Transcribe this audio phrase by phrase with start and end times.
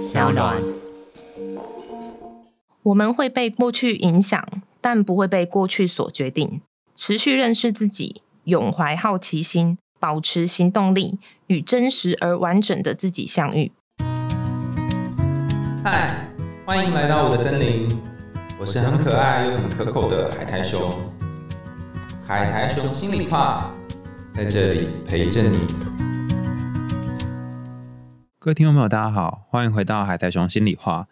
[0.00, 0.56] 小暖。
[2.84, 4.42] 我们会被过去影响，
[4.80, 6.62] 但不会被过去所决定。
[6.94, 11.18] 持续认识自己，永怀好奇心，保持行动力，
[11.48, 13.72] 与真实而完整的自己相遇。
[15.84, 16.30] 嗨，
[16.64, 17.86] 欢迎来到我的森林，
[18.58, 20.98] 我是很可爱又很可口的海苔熊。
[22.26, 23.70] 海苔熊心里话，
[24.34, 25.58] 在这里陪着你。
[28.42, 31.08] 各位听众朋友，大家好，欢迎回到海苔熊心里话。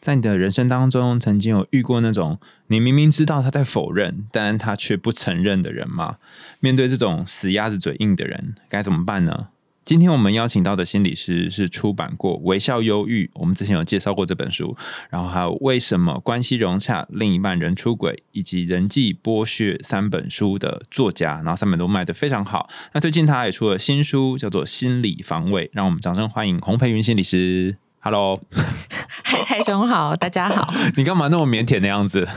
[0.00, 6.16] 在你的人生当中，曾经有遇过那种你明明知道他在否认，但他却不承认的人吗？
[6.58, 9.50] 面对这种死鸭子嘴硬的人，该怎么办呢？
[9.84, 14.76] 今天我们邀请到的心理师是出版过《微笑忧郁》，我们之前有介绍过这本书，
[15.10, 22.68] 然后还有《为什么关系融洽，另一半人出轨》以及《人际剥削》三本书的作家，然后三本都卖得非常好。
[22.92, 27.76] 那最近他也出了新书，叫做《心理防卫》，让我们掌声欢迎洪培云心理师。
[27.98, 28.40] Hello，
[29.24, 30.72] 海苔熊好，大家好。
[30.96, 32.28] 你干嘛那么腼腆的样子？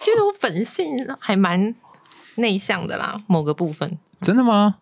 [0.00, 1.74] 其实我本性还蛮
[2.36, 3.98] 内向的啦，某个部分。
[4.22, 4.76] 真的吗？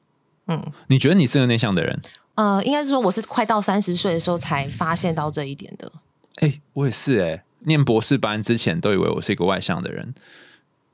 [0.46, 2.00] 嗯，你觉得你是个内向的人？
[2.34, 5.90] 呃，应该是说我是快到三十岁的时候才发现到这一点的。
[6.36, 10.14] 哎、我也是哎、念博士班之前都以为我是一个外向的人，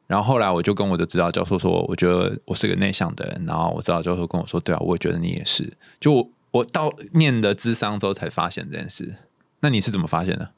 [0.07, 5.77] 然后后来我就跟我的指导教授说，我觉得我是个内向的人，然后我指导教授跟我说，对啊，我也觉得你也是。
[6.01, 9.15] 就我我到念的智商之后才发现这件事。
[9.61, 10.51] 那你是怎么发现的？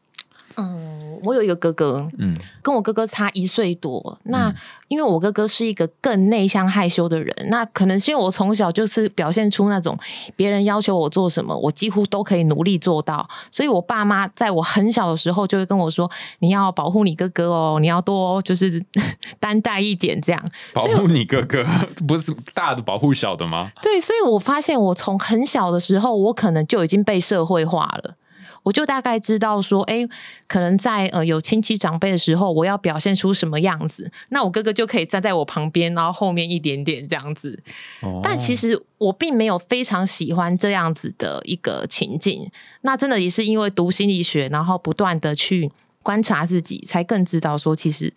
[0.56, 4.18] 嗯，我有一个哥哥，嗯跟我哥哥差一岁多。
[4.24, 4.54] 那
[4.88, 9.98] 因为我哥哥是一个更内向害羞的人，那可能是因为我从小就是表现出那种
[10.36, 13.28] 别人要求我做什么，我几乎都可以努力做到。
[13.50, 16.10] 所以我爸妈在我很小的时候就会跟我说
[16.40, 18.82] ：“你要保护你哥哥哦，你要多就是
[19.40, 21.64] 担待一点这样。”保护你哥哥，
[22.06, 23.70] 不是大的保护小的吗？
[23.82, 28.14] 对，所以我发现我从很小的时候，我可能就已经被社会化了。
[28.62, 30.06] 我就大概知道说，哎，
[30.46, 37.58] 可能在呃有亲戚长辈的时候，我要表现出什么样子，那我哥哥就可以站在我旁边，然后后面一点点这样子。
[38.00, 42.50] 哦但其实我并没有非常喜欢这样子的一个情境。
[42.82, 45.70] 那真的也是因为读心理学，然后不断的去
[46.02, 48.12] 观察自己，才更知道说，其实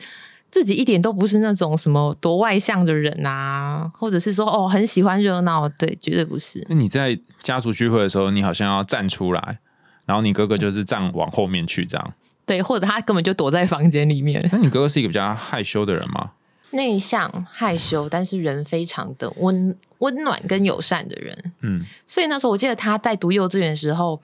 [0.49, 6.65] 自己一点都不是那种什么多外向的人啊，或者是说哦很喜欢热闹，对，绝对不是。
[6.69, 9.59] 那你在家族聚会的时候，你好像要站出来，
[10.07, 12.13] 然后你哥哥就是站往后面去这样。
[12.47, 16.31] 对，或者他根本就躲在房间里面，那你哥哥是一个比较害羞的人吗？
[16.71, 21.51] 内向害羞，但是人非常的温温暖跟友善的人。
[21.61, 24.19] 嗯，所以那时候我记得他在读幼稚园的时候，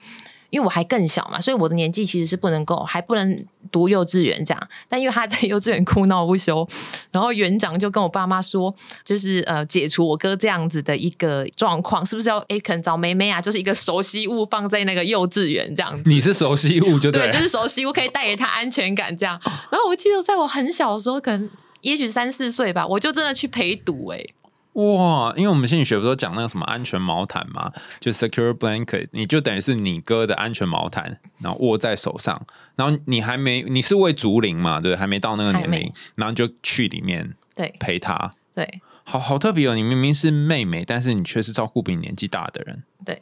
[0.54, 4.68] 因为我还更小嘛，所以我的年纪其实是不能够，还不能读幼稚园这样。
[4.88, 6.64] 但因为他在幼稚园哭闹不休，
[7.10, 8.72] 然后园长就跟我爸妈说，
[9.02, 16.08] 就是呃解除我哥这样子的一个状况，是不是要诶可能找梅梅啊，就是一个熟悉物放在那个幼稚园这样子。
[16.08, 19.36] 你是熟悉物就对，了就是熟悉，物可以带给他安全感这样。
[19.72, 21.50] 然后我记得在我很小的时候，可能
[21.80, 24.24] 也许三四岁吧，我就真的去陪读哎、
[24.74, 32.40] 哇，因为我们心理学不是都讲那个什么安全毛毯嘛，就 secure blanket，你就等于是你哥的安全毛毯，然后握在手上，
[32.76, 37.74] 然后你还没你是未足龄嘛，对还没到那个年还龄没，然后就去里面对。
[37.78, 38.80] 陪他，对。
[39.06, 42.82] 好好特别哦，你明明是妹妹，但是你却是照顾比你年纪大的人。
[43.04, 43.20] 对，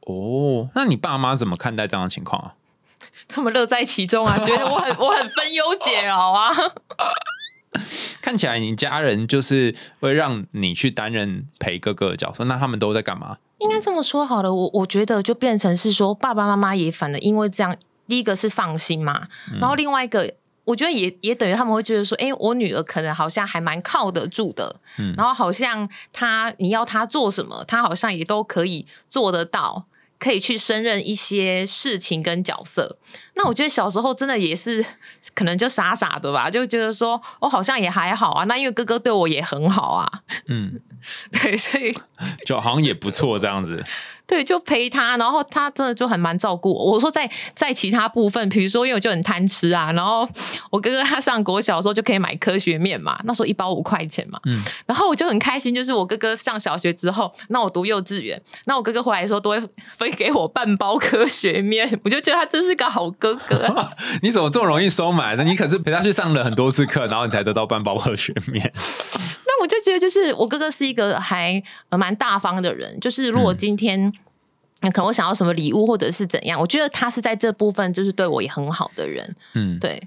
[0.00, 2.54] 哦，那你爸妈怎么看待这样的情况啊？
[3.26, 6.52] 他们乐在其中啊，觉得我很我很分忧解劳啊。
[8.22, 13.38] 看起来你家人就是会让你去担任陪哥哥的角色，那他们都在干嘛？
[13.58, 17.76] 应该这么说好了，我我觉得就变成是说，爸爸妈妈也反而因为这样，
[18.08, 19.28] 第一个是放心嘛，
[19.60, 20.34] 然后另外一个。
[20.66, 24.80] 我觉得也也等于他们会觉得说，哎、我女儿可能好像还蛮靠得住的，
[25.14, 29.84] 然后好像她你要她做什么，她好像也都可以做得到，
[30.24, 32.96] 可以去胜任一些事情跟角色。
[33.34, 34.82] 那我觉得小时候真的也是
[35.34, 40.08] 可能就傻傻的吧，就觉得说我好像也还好啊，那因为哥哥对我也很好啊，
[40.48, 40.80] 嗯，
[41.30, 41.94] 对，所以
[42.46, 43.84] 就好像也不错这样子。
[44.26, 46.92] 对，就陪他，然后他真的就很蛮照顾我。
[46.92, 50.26] 我说在在其他部分，比如说因为我就很贪吃啊，然后
[50.70, 59.60] 我哥哥他上国小的时候就可以买科学面嘛，那时候一包五块钱嘛，嗯然后我就很开心，就是我哥哥上小学之后，那我读幼稚园，那我哥哥回来的时候都会
[59.92, 63.90] 分给我半包科学面，我就觉得他真是个好哥哥啊。
[64.22, 65.44] 你怎么这么容易收买呢？
[65.44, 68.72] 你可是陪他去上了很多次课，然后你才得到半包科学面。
[69.46, 74.00] 那我就觉得，就是我哥哥是一个还呃蛮大方的人，就是如果今天。
[74.06, 74.12] 嗯
[74.92, 80.00] 可能我想要什么礼物或者是怎样，我觉得他是在这部分就是对我也很好的人，嗯，对，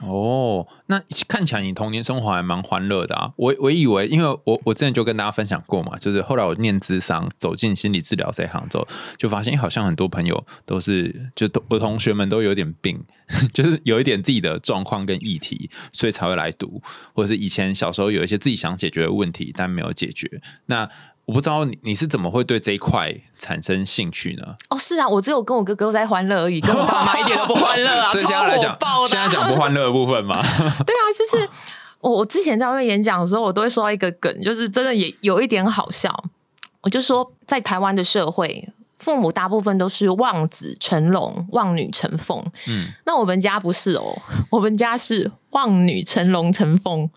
[0.00, 3.32] 哦，那看起来你童年生活还蛮欢乐的啊！
[3.36, 8.86] 我我以为，因为我我之前就跟大家分享过嘛，就是后来我念智商，走进心理治疗这一行之后，
[9.16, 13.00] 就发现好像很多朋友都是，就我同学们都有点病，
[13.54, 16.82] 就是有一点自己的状况跟议题，所以才会来读，
[17.14, 20.42] 或者是以前小时候有一些自己想解决的问题，但没有解决。
[20.66, 20.88] 那
[21.24, 24.56] 我不知道你你是怎么会对这一块产生兴趣呢？
[24.70, 28.76] 哦，是啊，我只有跟我哥哥在欢乐而已，跟我爸妈一点都不欢乐啊， 所以现在来讲，
[29.06, 30.42] 现在讲不欢乐的部分嘛。
[30.84, 31.48] 对啊，就是
[32.00, 36.12] 我我之前在外面演讲的时候，我都会说到一个梗，就是真的也有一点好笑。
[36.82, 42.44] 我就说，在台湾的社会，父母大部分都是望子成龙、望女成凤。
[42.66, 44.20] 嗯，那我们家不是哦，
[44.50, 47.08] 我们家是望女成龙成凤，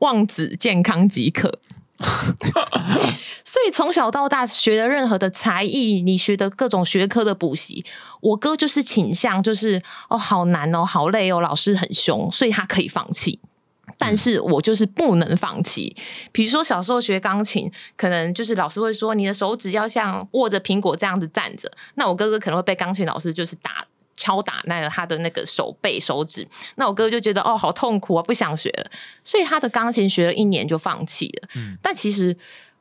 [0.00, 1.58] 望子健康即可。
[3.44, 7.84] 所以从小到大学的任何的才艺，你学的各种学科的补习，
[8.20, 13.38] 我哥就是倾向就是哦，好难哦，好累哦，老师很凶，所以他可以放弃。
[13.96, 15.94] 但是我就是不能放弃。
[16.32, 23.83] 比如说小时候学钢琴，可能就是老师会说你的手指要像握着苹果这样子站着，那我哥哥可能会被钢琴老师就是打。
[24.16, 26.46] 敲打那个他的那个手背手指，
[26.76, 28.90] 那我哥就觉得哦好痛苦啊，不想学了，
[29.24, 31.48] 所以他的钢琴学了一年就放弃了。
[31.56, 32.36] 嗯，但其实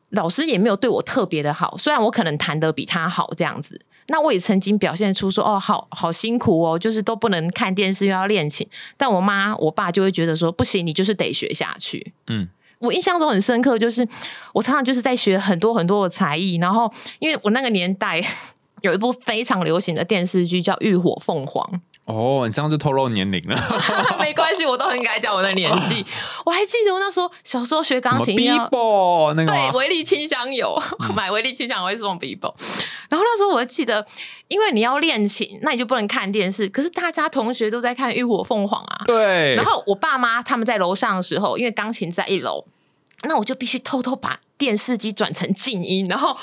[0.09, 12.13] 老师也没有对我特别的好，虽然我可能弹得比他好这样子，那我也曾经表现出说哦好好辛苦哦，就是都不能看电视又要练琴，但我妈我爸就会觉得说不行，你就是得学下去。
[12.27, 12.47] 嗯，
[12.77, 14.07] 我印象中很深刻，就是
[14.53, 18.21] 我常常就是在学很多很多的才艺，然后因为我那个年代。
[18.83, 21.65] 有一部非常流行的电视剧叫《浴火凤凰》。
[22.05, 23.57] 哦，你这样就透露年龄了。
[24.19, 26.05] 没关系，我都很敢讲我的年纪。
[26.45, 30.77] 我还记得我那时候小时候学钢琴，Bibo 那个对，维力清香油，
[31.15, 32.53] 买维力清香油会送 Bibo。
[33.09, 34.05] 然后那时候我记得，
[34.49, 36.67] 因为你要练琴，那你就不能看电视。
[36.67, 39.03] 可是大家同学都在看《浴火凤凰》啊。
[39.05, 39.55] 对。
[39.55, 42.65] 然后我爸妈他们在楼上的时候，因为钢琴在一楼，
[43.21, 46.35] 那我就必须偷偷把电视机转成静音，然后。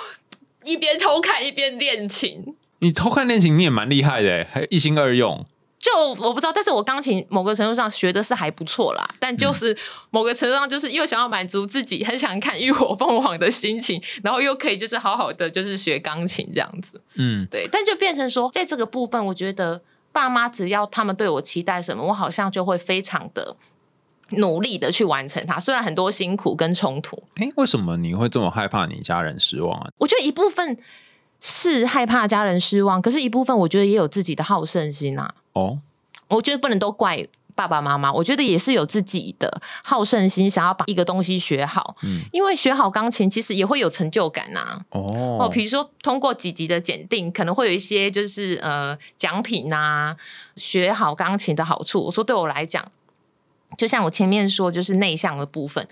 [0.65, 5.47] 一边偷看一边练琴，你偷看练琴你也蛮厉害的，还一心二用。
[5.79, 9.09] 就我不知道，但是我钢琴某个程度上学的是还不错啦。
[9.19, 9.75] 但就是
[10.11, 17.01] 某个程度上，就是又想要满足自己很想看《浴火凤凰》的心情，然后又可以就是好好的就是学钢琴这样子。
[17.15, 17.67] 嗯，对。
[17.73, 19.81] 但就变成说，在这个部分，我觉得
[20.13, 23.57] 爸妈只要他们对我期待什么，我好像就会非常的。
[24.31, 27.21] 努力的去完成它，虽然很多辛苦跟冲突。
[27.37, 29.91] 哎，为什么你会这么害怕你家人失望啊？
[29.99, 30.77] 我觉得一部分
[31.41, 35.35] 是害怕家人失望，可是一部分我觉得也有自己的好胜心啊。
[35.55, 35.79] 哦，
[36.29, 41.97] 我觉得不能都怪爸爸妈妈，我觉得也是有自己的好胜心，想要把一个东西学好。
[42.03, 44.81] 嗯，因为学好钢琴其实也会有成就感呐。
[44.91, 50.17] 哦，哦，比如说通过几级的检定，可能会有一些就是呃奖品呐。
[50.57, 52.85] 学好钢琴的好处，我说对我来讲。
[53.77, 55.87] 就像我前面说，就是内向的部分。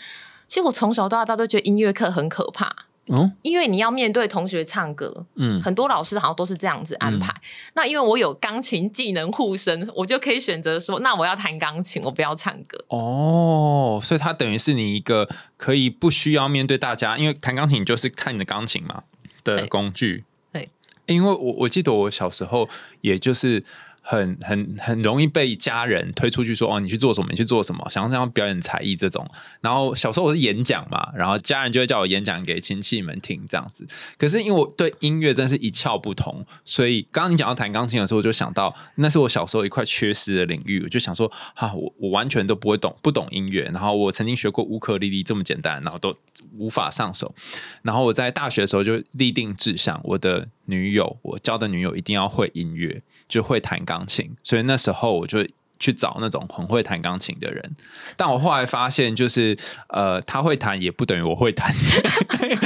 [0.46, 2.74] 其实我从小到大都觉得音乐课很可怕，
[3.08, 7.34] 嗯，因为你要面对同学唱歌，嗯，很多老师好像都是这样子安排。
[7.74, 12.82] 那因为我有钢琴技能护身，我就可以选择说，那我要弹钢琴，我不要唱歌。
[12.88, 15.28] 哦，所以它等于是你一个
[15.58, 19.02] 可以不需要面对大家，因为弹钢琴就是看你的钢琴嘛
[19.44, 20.24] 的工具。
[20.50, 20.70] 对，
[21.04, 22.68] 因为我我记得我小时候
[23.02, 23.64] 也就是。
[24.10, 27.28] 很很很容易被家人推出去说哦，你去做什么？
[27.30, 27.86] 你去做什么？
[27.90, 29.30] 想要这样表演才艺这种。
[29.60, 33.86] 然后小时候我是演讲嘛，然后家人就会叫我演讲给亲戚们听这样子。
[34.16, 40.82] 可是因为我对音乐真是一窍不通，所以刚刚你讲到弹钢琴的时候，我就想到那是我小时候一块缺失的领域。
[40.82, 43.64] 我就想说哈，我我完全都不会懂，不懂音乐。
[43.74, 46.16] 然后我曾经学过乌克丽丽这么简单，然后都
[46.56, 47.34] 无法上手。
[47.82, 53.02] 然后我在大学的时候就立定志向，我的女友，我交的女友一定要会音乐。
[53.28, 55.46] 就会弹钢琴，所以那时候我就
[55.78, 57.76] 去找那种很会弹钢琴的人。
[58.16, 59.56] 但我后来发现，就是
[59.90, 61.72] 呃，他会弹也不等于我会弹，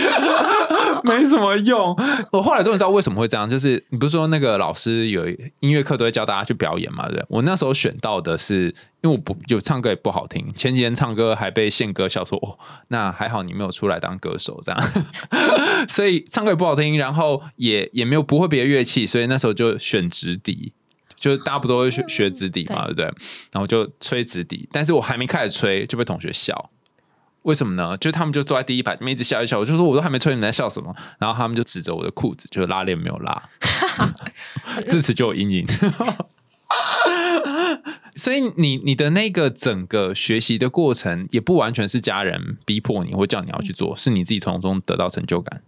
[1.05, 1.95] 没什么用。
[2.31, 5.29] 我后来终于知道为什么会这样，就是你不是说那个老师有
[5.61, 7.07] 音乐课都会教大家去表演嘛？
[7.09, 12.59] 对，我那时候选到的是，因为我不就唱歌也不好听，前几天唱歌还被宪哥笑说：“哦，
[12.89, 14.81] 那还好你没有出来当歌手这样。
[15.87, 20.73] ”所以唱歌也不好听，然后也也没有不会别的乐器，所以那时候就选直笛。
[21.23, 23.05] 就是大家不都会学学直笛嘛，对不对？
[23.53, 26.71] 然后就吹直笛，但是我还没开始吹就被同学笑，
[27.45, 27.97] 为什么呢？
[27.99, 30.93] 就他们就坐在第一排，一直笑一笑，我就说我都还没吹，你们在笑什么？
[31.21, 33.43] 然后他们就指着我的裤子，就是拉链没有拉，
[34.85, 35.67] 自此就有阴影。
[38.17, 45.63] 所以你你的那个整个学习的过程，也不完全是家人逼迫你或叫你要去做，是你自己从中得到成就感。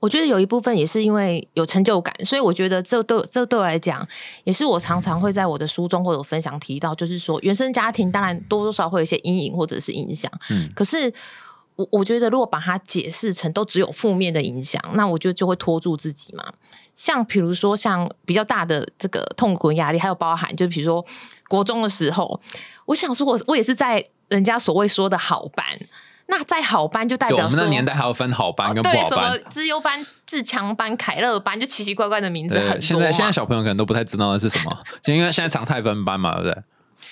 [0.00, 4.06] 我觉得有一部分也是因为有成就感，所以我觉得这对这对我来讲，
[4.44, 11.12] 也是我常常会在我的书中或者分享提到，就是说原生家庭当然多多少少会有一些阴影或者是影响，嗯可是。
[11.76, 16.42] 我我觉得，如果把它解释成都只有负面的影响，那我觉得就会拖住自己嘛。
[16.94, 21.04] 像比如说，像比较大的这个痛苦压力，还有包含，就比如说
[21.48, 22.40] 国中的时候，
[22.86, 25.66] 我想说我我也是在人家所谓说的好班，
[26.28, 29.42] 那在好班就代表，我们那年代还要分好班跟不对什么好班。
[29.48, 32.80] 资优班、自强班、凯乐班，就奇奇怪怪的名字很多。
[32.80, 36.62] 现在现在小朋友可能都不太知道那是什么， 因为现在常态分班嘛，对不对？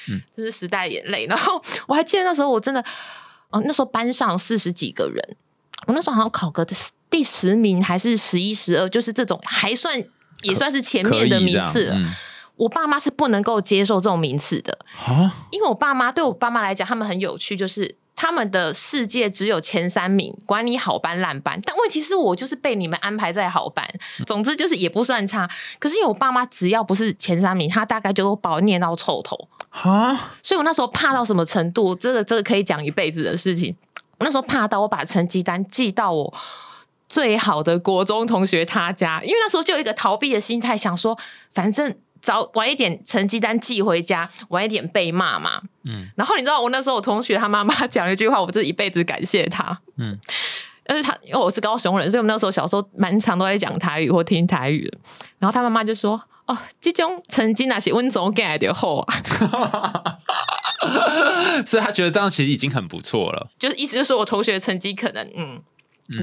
[0.08, 1.26] 嗯 这是时代眼泪。
[1.26, 2.84] 然后我还记得那时候我真的，
[3.50, 5.36] 哦，那时候班上四十几个人，
[5.86, 6.66] 我那时候好像考个
[7.08, 10.02] 第十名还是十一、十二，就是这种还算
[10.42, 11.94] 也算是前面的名次了。
[11.96, 12.04] 嗯
[12.56, 14.78] 我爸妈是不能够接受这种名次的，
[15.08, 21.60] 啊，因为我爸妈对我爸妈来讲，他们很有趣，就是他们的世界只有前三名，管你好班烂班。
[21.64, 23.88] 但问题是我就是被你们安排在好班，
[24.26, 25.48] 总之就是也不算差。
[25.78, 29.36] 可是因为我爸妈只要不是前三名，他大概就会把我念到臭头。
[29.68, 31.94] 哈，所以我那时候怕到什么程度？
[31.94, 33.74] 这个这个可以讲一辈子的事情。
[34.18, 36.34] 我那时候怕到我把成绩单寄到我
[37.08, 41.18] 最好的国中同学他家，因为那时候就有一个逃避的心态，想说
[41.52, 41.92] 反正
[42.24, 45.60] 早晚一点成绩单寄回家，晚一点被骂嘛。
[45.84, 49.70] 嗯，然后你知道我那时候我同学他妈妈讲了一句话，我这一辈子感谢他。
[49.96, 50.18] 嗯嗯。
[50.86, 54.98] 但是他因为我是高雄人，所以我们那时候小时候蛮常都在讲台语或听台语的。
[55.38, 60.18] 然后他妈妈就说：“哦，这种成绩那是温总给的后啊。
[61.66, 63.50] ”所以他觉得这样其实已经很不错了。
[63.58, 65.62] 就是意思就是说我同学的成绩可能嗯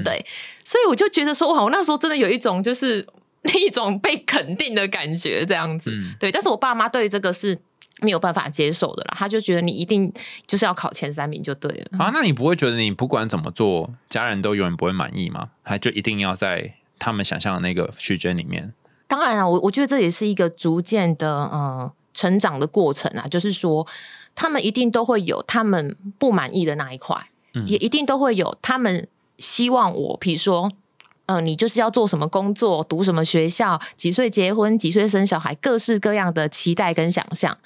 [0.04, 0.24] 对，
[0.64, 3.04] 所以我就觉得说哇，我那时候真的有一种就是
[3.58, 6.30] 一种被肯定的感觉，这样子、嗯对。
[6.30, 7.58] 但是我爸妈对这个是
[8.00, 10.12] 没有办法接受的啦，他就觉得你一定
[10.46, 11.98] 就是要考前三名就对了。
[11.98, 15.50] 啊，那你不会觉得你不管怎么做，家人都永远不会满意吗？
[15.62, 18.72] 还就一定要在他们想象的那个区间里面？
[19.08, 23.84] 当然啊，我我觉得这也是一个逐渐的呃成长的过程啊，就是说
[24.36, 27.16] 他们一定都会有他们不满意的那一块，
[27.54, 30.70] 嗯也一定都会有他们希望我，比如说。
[31.26, 37.56] 呃，你就是要做什么工作，读什么学校，几岁结婚，几岁生小孩，各式各样的期待跟想象。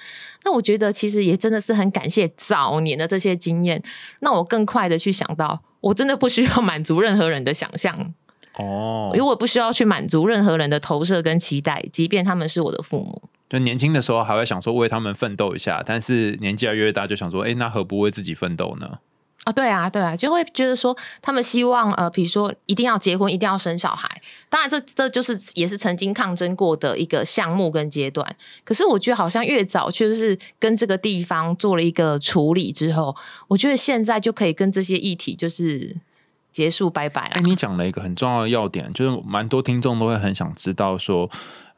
[0.44, 3.82] 那我觉得其实也真的是很感谢早年的这些经验，
[4.20, 8.14] 让我更快的去想到，我真的不需要满足任何人的想象，
[8.54, 13.22] 哦因为我不需要去满足任何人的投射跟期待，即便他们是我的父母。
[13.48, 18.98] 就年轻的时候还会想说为他们奋斗一下，但是年纪越来越大，就想说，哎，那何不为自己奋斗呢？
[19.46, 24.10] 啊，对啊，对啊，就会觉得说，他们希望呃，比如说一定要结婚，一定要生小孩。
[24.48, 28.26] 当然这，这就是也是曾经抗争过的一个项目跟阶段。
[28.64, 33.14] 可是我觉得好像越早确实是跟这个地方做了一个处理之后，
[33.46, 35.94] 我觉得现在就可以跟这些议题就是
[36.50, 41.30] 结束拜拜了哎，你讲了一个很重要的要点，就是蛮多听众都会很想知道说，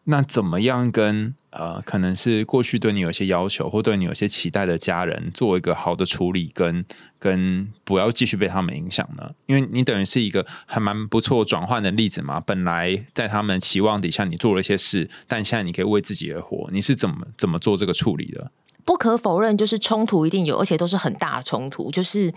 [0.04, 6.84] 那怎么样跟呃，可能是过去对你有些要求或对你有些期待的家人，做一个好的处理跟，
[7.18, 9.28] 跟不要继续被他们影响呢？
[9.46, 12.38] 因为你等于是一个还蛮不错转换的例子嘛。
[12.38, 18.52] 本来在他们期望底下，你做了一些事，但现在你可以为自己而活，你是怎么怎么做这个处理的？
[18.84, 21.90] 不可否认，就是冲突一定有，而且都是很大的冲突。
[21.90, 22.32] 就是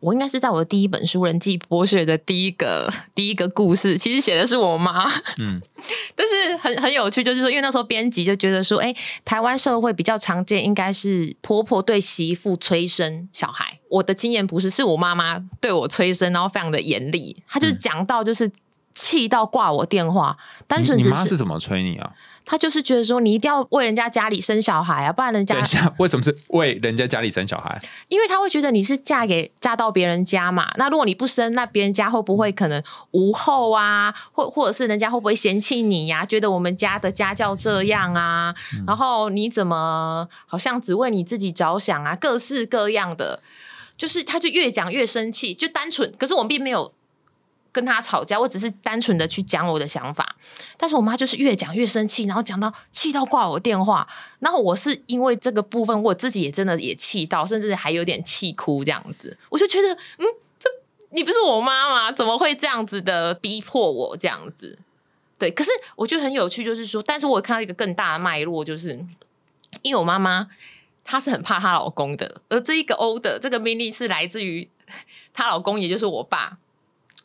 [0.00, 5.06] 我应该是在我的第一本书《人际博学》的第一个第一个故事，其实写的是我妈。
[5.38, 5.60] 嗯，
[6.14, 13.78] 但是很很有趣，就是说，因为那时候编辑就觉得说，哎，台湾社会比较常见应该是婆婆对媳妇催生小孩。
[13.88, 18.50] 我的经验不是，是我妈妈对我催生，然后非常的严厉，她就讲到就是。
[18.98, 20.36] 气到挂我电话，
[20.66, 22.10] 单纯你只是妈是怎么催你啊？
[22.44, 27.80] 她就是觉得说你一定要为人家家里生小孩啊，不然人家等一下，为什么是为人家家里生小孩？
[28.08, 38.54] 因为他会觉得你是嫁给嫁到别人家嘛，那如果你不生，那别人家会不会可能无后啊，或或者是人家会不会嫌弃你呀、觉得我们家的家教这样啊，
[38.86, 43.42] 然后你怎么好像只为你自己着想啊，各式各样的，
[43.96, 46.92] 就是他就越讲越生气，就单纯，可是我们并没有。
[47.70, 50.36] 跟他吵架，我只是单纯的去讲我的想法，
[50.76, 54.08] 但是我妈就是越讲越生气，然后讲到气到挂我电话，
[54.40, 59.36] 然后我是因为这个部分，我自己也真的也气到，甚至还有点气哭这样子。
[59.50, 60.26] 我就觉得，嗯，
[60.58, 60.68] 这
[61.10, 62.10] 你不是我妈吗？
[62.10, 64.78] 怎么会这样子的逼迫我这样子？
[65.38, 68.98] 对，可是我觉得很有趣，就是说，但是我看到一个更大的脉络，就是
[69.82, 70.48] 因为我妈妈
[71.04, 74.68] 她是很怕她老公的，而这一个 O 的这个命令是来自于
[75.32, 76.58] 她老公，也就是我爸。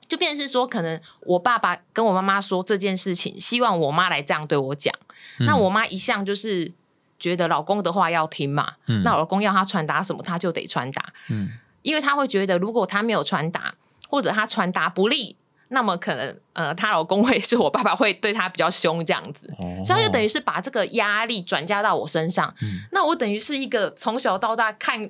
[0.07, 4.93] 就变成是说，可能我爸爸跟我妈妈说这件事情，希望我妈来这样对我讲。
[5.39, 6.72] 那我妈一向就是
[7.17, 11.50] 觉得老公的话要听嘛，嗯那老公要她传达什么，她就得传达，嗯
[11.81, 13.74] 因为她会觉得如果她没有传达，
[14.07, 15.36] 或者她传达不利，
[15.69, 22.53] 那么可能呃，她老公会是我爸爸会对她比较凶这样子，哦所以他就等于是把这个压力转嫁到我身上。
[22.62, 25.10] 嗯那我等于是一个从小到大看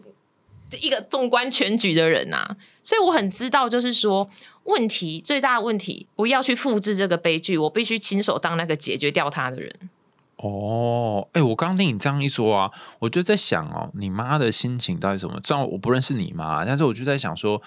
[0.79, 4.27] 一个纵观全局的人啊，所以我很知道，就是说
[4.63, 9.89] 问题最大的问题，不要去复制这个悲剧，我必须亲手当那个解决掉它的人。
[10.37, 15.39] 哦，哎、我刚刚听你这样一说啊，我就在想哦，你妈的心情到底是什么？
[15.43, 17.61] 虽然我不认识你妈，但是我就在想说，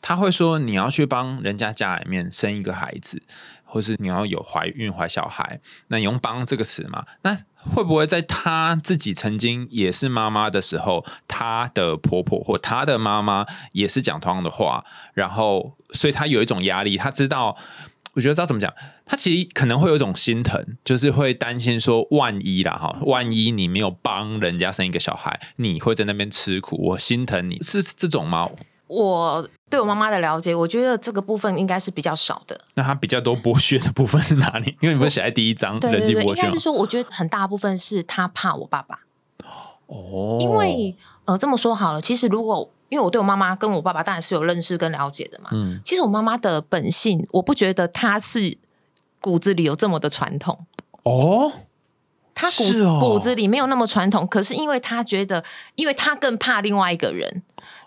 [0.00, 3.22] 她会说你要去帮人家家里面生一个孩子，
[3.64, 7.04] 或是你要有怀孕怀小孩，那你用“帮”这个词嘛？
[7.22, 7.36] 那
[7.74, 17.56] 会不会在她自己曾经也是妈妈的时候，她的婆婆或她的妈妈也是讲同样的话，然后所以她有一种压力，她知道。
[18.14, 18.70] 我觉得知道怎么讲，
[19.06, 28.50] 她其实可能会有一种心疼，就是会担心说，万一啦哈，万一你没有帮人家生一个小孩，你会在那边吃苦，我心疼你，是这种吗？
[28.88, 32.60] 我对我妈妈的了解，我觉得这个部分应该是比较少的。
[32.74, 34.76] 那他比较多剥削的部分是哪里？
[34.82, 38.98] 因为你不是写在第一章人对对应该是说，我觉得很大部分是他怕我爸爸。
[39.86, 45.80] 哦，因为呃，这么说好了，其实如果因为我对我妈妈跟我爸爸当然是有认识跟了解的嘛，嗯。
[45.82, 48.58] 其实我妈妈的本性，我不觉得她是
[49.22, 50.66] 骨子里有这么的传统，
[51.04, 51.50] 哦，
[52.34, 52.98] 她骨、是哦。
[53.00, 55.42] 骨子里没有那么传统，可是因为她觉得，
[55.76, 57.42] 因为她更怕另外一个人，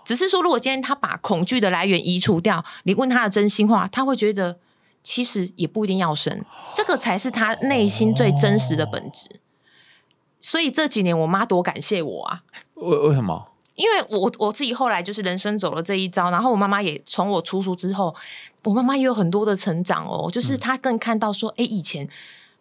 [0.05, 4.57] 只是说如果今天他把恐惧的来源移除掉，你问他的真心话，他会觉得
[5.03, 9.41] 其实也不一定要生，这个才是他内心最真实的本质。
[10.39, 12.43] 所以这几年我妈多感谢我啊，
[12.75, 13.47] 为为什么？
[13.73, 18.15] 因为我我自己后来就是人生走了这一遭，然后我妈妈也从我出书之后，
[18.63, 22.07] 我妈妈也有很多的成长哦，就是她更看到说，哎、以前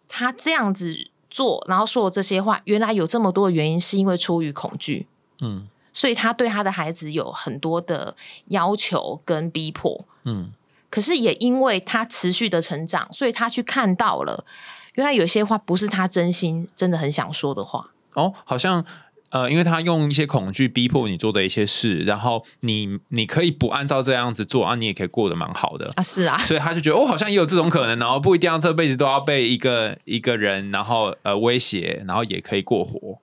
[0.09, 5.07] 她这样子做，然后说我这些话，原来有这么多的原因，是因为出于恐惧，
[5.39, 8.15] 嗯所以他对他的孩子有很多的
[8.49, 10.05] 要求跟逼迫。
[10.25, 10.51] 嗯，
[10.91, 14.45] 可是也因为他持续的成长，所以他去看到了，
[14.93, 17.89] 原来有些话不是他真心真的很想说的话。
[18.13, 18.85] 哦，好像。
[19.31, 25.91] 呃，因为他用一些恐惧逼迫你做的一些事，然后你你可以不按照这样子做啊，你也可以过得蛮好的。
[25.97, 33.19] 啊，是啊，所以他就觉得哦，好像也有这种可能，然后不一定要这辈子都要被一个一个人，然后呃威胁，然后也可以过活。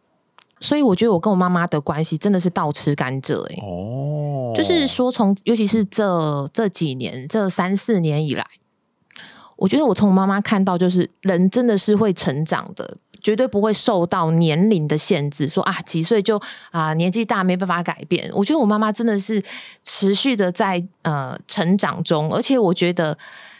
[0.62, 8.46] 所以我觉得我跟我妈妈的关系真的是倒吃甘蔗哎、哦就是说从，尤其是这这几年，这三四年以来，
[9.56, 15.48] 我觉得我从我妈妈看到，就是人真的是会成长的，绝对不会受到年龄的限制。
[15.48, 16.38] 说啊，几岁就
[16.70, 18.30] 啊年纪大没办法改变。
[18.34, 19.42] 我觉得我妈妈真的是
[19.82, 23.16] 持续的在呃成长中，而且我觉得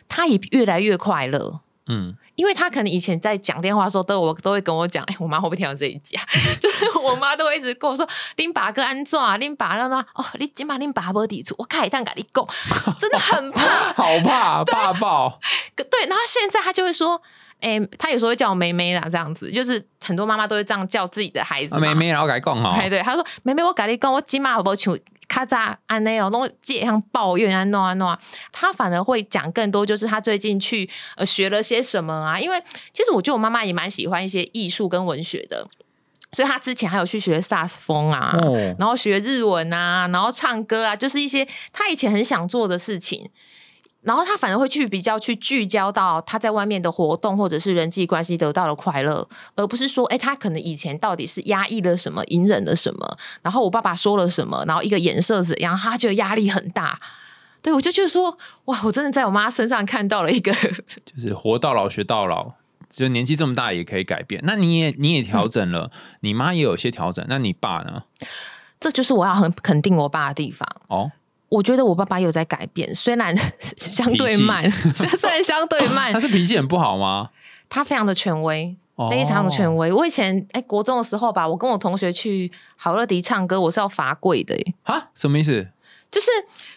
[0.08, 1.60] 她也越来越快乐。
[1.86, 6.22] 嗯，因为他可能以前在讲电话的时候，都我都会跟我讲，哎、我妈会不会听到这一集啊？
[6.60, 12.46] 就是我妈都会一直跟我说，拎把个安怎啊，拎把那那哦，你今把拎把无抵触，我开一趟跟你讲，
[12.98, 13.62] 真的很怕。
[13.94, 15.40] 好怕 怕爆，
[15.76, 17.20] 对，然后现在他就会说，
[17.60, 21.74] 哎、他有时候会叫我妹妹啦，这样子，就是很多妈妈都会这样叫自己的孩子。
[21.74, 24.96] 啊妹妹，然后改讲哦，哎，对，他说妹妹，我跟你讲，我今嘛无像
[25.32, 28.18] 咔嚓安内哦，弄借样抱怨啊弄啊弄啊，
[28.52, 32.38] 他反而会讲更多，就是他最近去呃学了些什么啊。
[32.38, 35.66] 因为其实我觉得我妈妈也蛮喜欢一些艺术跟文学的，
[36.32, 43.30] 所以她之前还有去学萨克斯风啊，哦，然后学日文啊，然后唱歌啊，就是一些他以前很想做的事情。
[44.02, 57.00] 然后他反而会去比较去聚焦到他在外面的活动或者是人际关系得到的快乐，而不是说，哎，他可能以前到底是压抑了什么，隐忍了什么，然后我爸爸说了什么，然后一个颜色怎样，他觉得压力很大。
[57.62, 60.52] 对我就觉得说，哇，我真的在我妈身上看到了一个，
[61.06, 62.54] 就是活到老学到老，
[62.90, 64.42] 就年纪这么大也可以改变。
[64.44, 68.02] 那你也你也调整了，你妈也有些调整，那你爸呢？
[68.80, 70.68] 这就是我要很肯定我爸的地方。
[70.88, 71.12] 哦，
[71.52, 73.36] 我觉得我爸爸有在改变，虽然
[73.76, 77.28] 相对慢， 虽然相对慢 他，是脾气很不好吗？
[77.68, 79.92] 他非常的权威，哦非常的权威。
[79.92, 85.08] 我以前哎、国中的时候吧，我跟我同学去好乐迪唱歌，我是要罚跪的耶，啊？
[85.14, 85.68] 什么意思？
[86.12, 86.30] 就是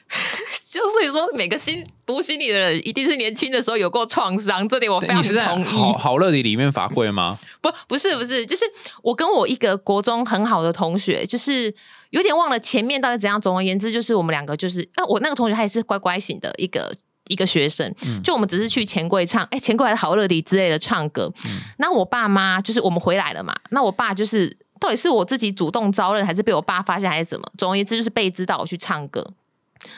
[0.74, 5.93] 就所以说，每个心读心理的人一定是年轻的时候有过创伤，这点我非常同好意。
[6.00, 7.38] 好乐迪里面罚跪吗？
[7.62, 8.65] 不，不是，不是，就是
[9.04, 11.71] 我跟我一个国中很好的同学，就是
[12.12, 13.39] 有点忘了前面到底怎样。
[13.39, 16.91] 总而言之，就是我们两个就是，啊，我那个同学他也是乖乖型的一个。
[17.28, 17.91] 一个学生，
[18.24, 21.34] 就我们只是去钱柜唱，哎、钱柜还是好乐迪之类的唱歌。
[21.80, 27.46] 那我爸妈就是我们回来了嘛，那我爸就是到底是我自己主动招认，还是被我爸发现，还是怎么？
[27.58, 29.26] 总而言之，就是被知道我去唱歌。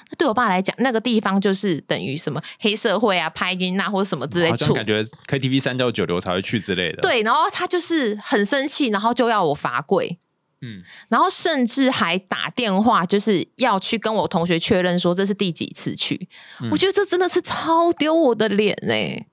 [0.10, 4.52] 那对我爸来讲，那个地方就是等于什么黑社会啊、拍音啊或者什么之类的。
[4.52, 10.18] 好像感觉 KTV 三教九流才会去之类的。，对，然后他就是很生气，然后就要我罚跪。
[10.62, 16.28] 嗯，然后甚至还打电话，就是要去跟我同学确认说这是第几次去。
[16.62, 19.28] 嗯我觉得这真的是超丢我的脸哎、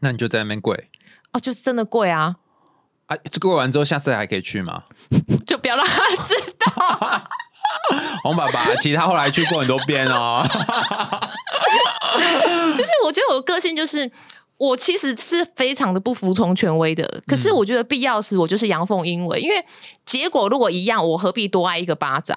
[0.00, 0.88] 那你就在那边跪
[1.32, 2.36] 哦，就是真的跪啊，
[3.10, 4.84] 啊，这跪完之后，下次还可以去吗？
[5.44, 7.22] 就不要让他知道。
[8.22, 10.42] 红爸爸，其实他后来去过很多遍哦。
[12.76, 14.10] 就是我觉得我的个性就是。
[14.60, 19.64] 我其实是非常的不服从权威的，可是我觉得必要时我就是阳奉阴违，因为
[20.04, 22.36] 结果如果一样，我何必多挨一个巴掌？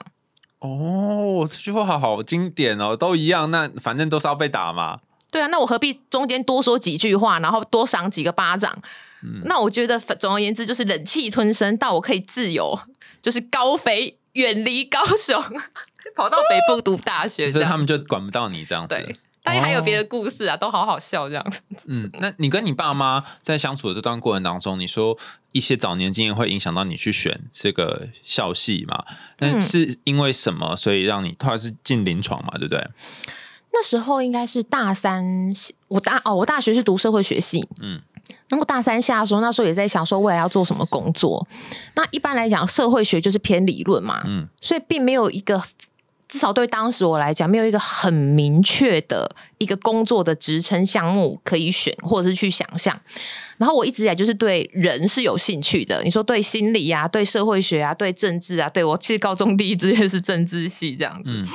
[0.59, 4.99] 哦，这句话好经典哦，都一样，那反正都是要被打嘛。
[5.29, 8.73] 对啊，那我何必中间多说几句话，然后多赏几个巴掌？
[9.45, 12.79] 那我觉得总而言之就是忍气吞声，到我可以自由，
[13.21, 15.41] 就是高飞远离高雄，
[16.15, 17.63] 跑到北部读大学所以。
[17.63, 18.95] 他们就管不到你这样子。
[18.95, 21.53] 对，当然还有别的故事啊，都好好笑这样。
[21.85, 25.17] 嗯，那你跟你爸妈在相处的这段过程当中，你说
[25.51, 29.05] 一些早年经验会影响到你去选这个校系嘛？
[29.39, 32.51] 那嗯是因为什么，所以让你后来是进临床嘛？
[32.57, 32.87] 对不对？
[33.75, 35.51] 那时候应该是大三，
[35.87, 38.01] 我大哦，我大学是读社会学系，嗯嗯，
[38.49, 41.45] 然后大三下的时候，那时候也在想说未来要做什么工作。
[41.95, 45.61] 那一般来讲，社会学就是偏理论嘛，嗯所以并没有一个，
[46.27, 52.99] 至少对当时我来讲，没有一个很明确的一个工作的职称项目可以选，或者是去想象。
[53.57, 61.31] 然后我一直以来就是对人是有兴趣的，你说对心理啊，对社会学啊，对政治啊，对我其实高中第一志愿是政治系这样子。
[61.31, 61.47] 嗯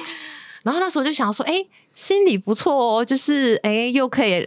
[0.65, 4.47] 然后那时候就想说，哎，心理不错哦，就是哎，又可以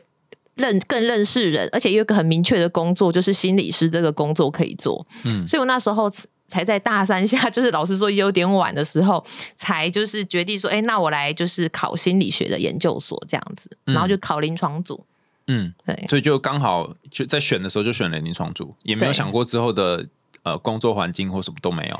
[0.61, 5.05] 认更认识人，而且有一个很明确的工作，就是心理师这个工作可以做。
[5.25, 6.09] 嗯所以我那时候
[6.47, 9.23] 才在大三下，就是老师说有点晚的时候，
[9.55, 15.03] 才就是决定说，哎，那我来就是考心理学的研究所这样子，嗯然后就考临床组。
[15.47, 20.05] 嗯，对，所以就刚好就在选的时候就选了临床组，也没有想过之后的
[20.43, 21.99] 呃工作环境或什么都没有。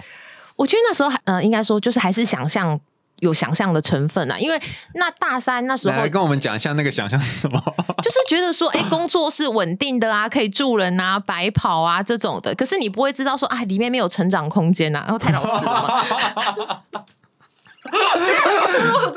[0.56, 2.80] 我觉得那时候还呃，应该说就是还是想象。
[3.22, 4.62] 有想象的成分啊，因为
[4.96, 7.60] 那大三那时候来来跟我们讲一下那个想象是什么？
[8.04, 12.54] 就是觉得说，哎、工作是稳定的啊，可以助人啊，白跑啊这种的。
[12.56, 16.84] 可是你不会知道说，啊，里面没有成长空间啊，然后太老实了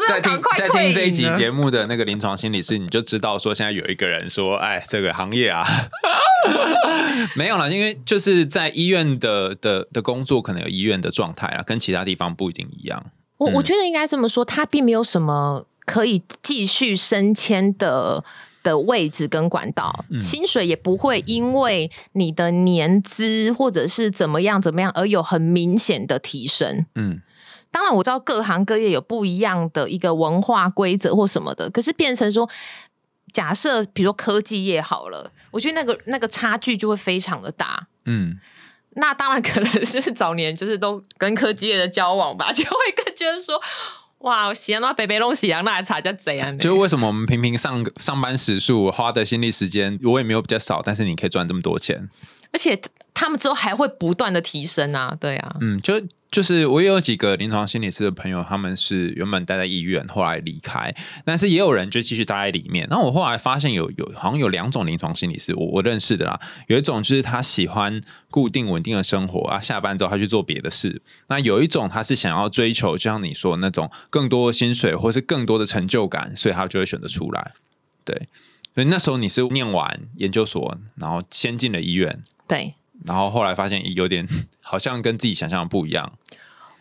[0.07, 5.64] 在听 在听这一集节目的那个临床心理师，你就知道说现在有一个人说，哎，这个行业啊，
[7.37, 13.03] 没有了，因为就是在医院的的的工作，可能有医院的状态啊，跟其他地方不一定一样。
[13.37, 18.25] 我我觉得应该这么说，他并没有什么可以继续升迁的。
[18.64, 26.87] 的位置跟管道，薪水也不会因为你的年资或者是怎么样怎么样而有很明显的提升。
[26.94, 27.20] 嗯
[27.70, 32.49] 当然我知道各行各业有不一样的一个文化规则或什么的，可是变成说，
[33.35, 37.88] 假设比如说科技业好了，我觉得那个那个差距就会非常的大。
[38.07, 38.38] 嗯，
[38.96, 43.61] 那当然可能是早年就是都跟科技业的交往吧，就会更觉得说，
[44.18, 46.57] 哇，喜羊那北北弄喜羊奶茶叫怎样？
[46.57, 52.09] 就为什么我们平平上上班时数花的心力时间，我也没有比较少，但是你可以赚这么多钱。
[52.55, 52.81] 而且
[53.12, 62.87] 他们之后还会不断的提升啊，对啊，嗯，就就是我也有几个临床心理师的朋友，他们是原本待在医院，后来离开，但是也有人就继续待在里面。
[62.88, 71.03] 那我后来发现有有好像有两种临床心理师，我我认识的啦，有一种就是他喜欢固定稳定的生活啊，下班之后他去做别的事。
[71.27, 77.53] 那有一种他是想要追求，就像你说那种更多的薪水或是更多的成就感，所以他就会选择出来。
[78.05, 78.29] 对，
[78.75, 82.74] 所以那时候你是念完研究所，然后先进了医院，对。
[83.04, 84.26] 然后后来发现有点
[84.62, 86.12] 好像跟自己想象的不一样。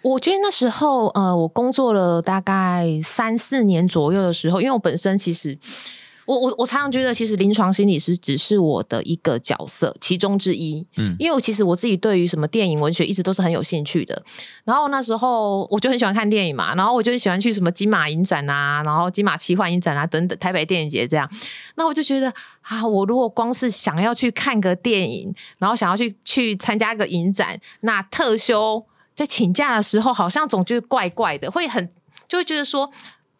[0.01, 5.57] 我觉得那时候，呃，我工作了大概三四年左右的时候，因为我本身其实，
[6.25, 10.85] 我我我常常觉得，其实临床心理师只是我的一个角色其中之一。
[10.95, 14.23] 嗯因为我其实我自己对于什么电影、文学一直都是很有兴趣的。
[14.63, 21.29] 然后那时候我就很喜欢看电影嘛，然后我就很喜欢去什么金马影展啊，然后金马奇幻影展啊等等，台北电影节这样。
[21.75, 31.89] 那我就觉得啊，我如果光是想要去看个电影，然后想要去去参加个影展，那特休在请假的时候，好像总觉得怪怪的，会很
[32.27, 32.89] 就会觉得说。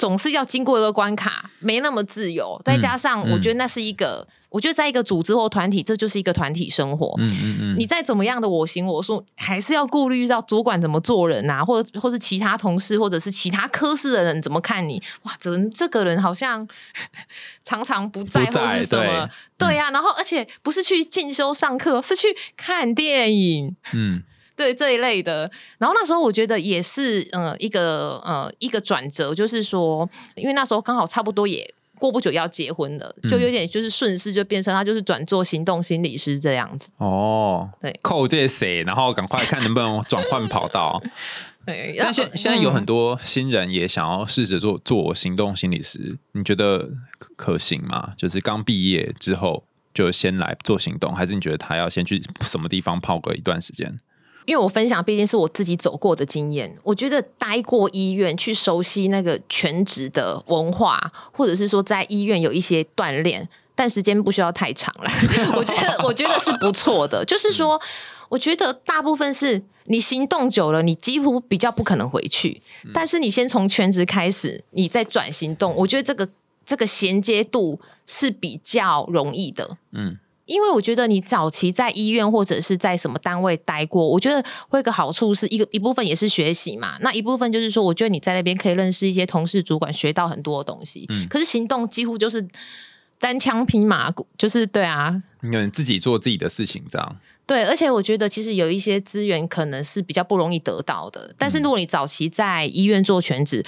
[0.04, 2.62] 总是要经过一个关卡，没那么自由。
[2.66, 7.16] 再加上，我觉得那是一个，我觉得在一个组织或团体，这就是一个团体生活。
[7.20, 15.02] 嗯嗯嗯，你再怎么样的我行我素，还是要顾虑到主管怎么做人啊，或者或是其他同事，或者是其他科室的人怎么看你。
[15.22, 16.68] 哇，这人这个人好像
[17.64, 19.30] 常常不在，不在或是什么？
[19.58, 23.74] 对呀、然后而且不是去进修上课，是去看电影。
[23.94, 24.22] 嗯
[24.56, 31.68] 对这一类的，然后那时候我觉得也是呃一个呃一个转折，就是说，因为那时候刚好差不多也
[32.00, 36.90] 过不久要结婚了，嗯就有点就是顺势就变成他就是转做行动心理师这样子。
[36.98, 41.02] 哦，对扣这些谁，然后赶快看能不能转换跑道。
[41.66, 43.18] 对，但现现在有很多。
[43.24, 48.14] 新人也想要试着做做行动心理师，你觉得可可行吗？
[48.18, 49.64] 就是刚毕业之后
[49.94, 53.98] 就先来做行动，还是你觉得他要先去什么地方泡个一段时间？
[54.46, 65.10] 因为我分享毕竟是我自己走过的经验，我觉得待过医院，去熟悉那个全职的文化，或者是说在医院有一些锻炼，但时间不需要太长了。
[65.56, 67.24] 我觉得，我觉得是不错的。
[67.26, 67.80] 就是说，
[68.30, 72.62] 我觉得大部分是你行动久了，你几乎比较不可能回去。
[72.94, 76.28] 但是你先从全职开始，你再转行动，我觉得这个
[76.66, 79.78] 这个衔接度是比较容易的。
[79.92, 91.06] 嗯，因为我觉得你早期在医院或者是在什么单位待过，我觉得会有一个好处是一个一部分也是学习嘛，那一部分就是说，我觉得你在那边可以认识一些同事、主管，学到很多的东西。
[91.10, 92.46] 嗯可是行动几乎就是
[93.20, 97.18] 单枪匹马，就是对啊，你自己做自己的事情，这样。
[97.46, 103.64] 对，而且我觉得其实有一些资源可能是比较不容易得到的，但是如果你早期在医院做全职。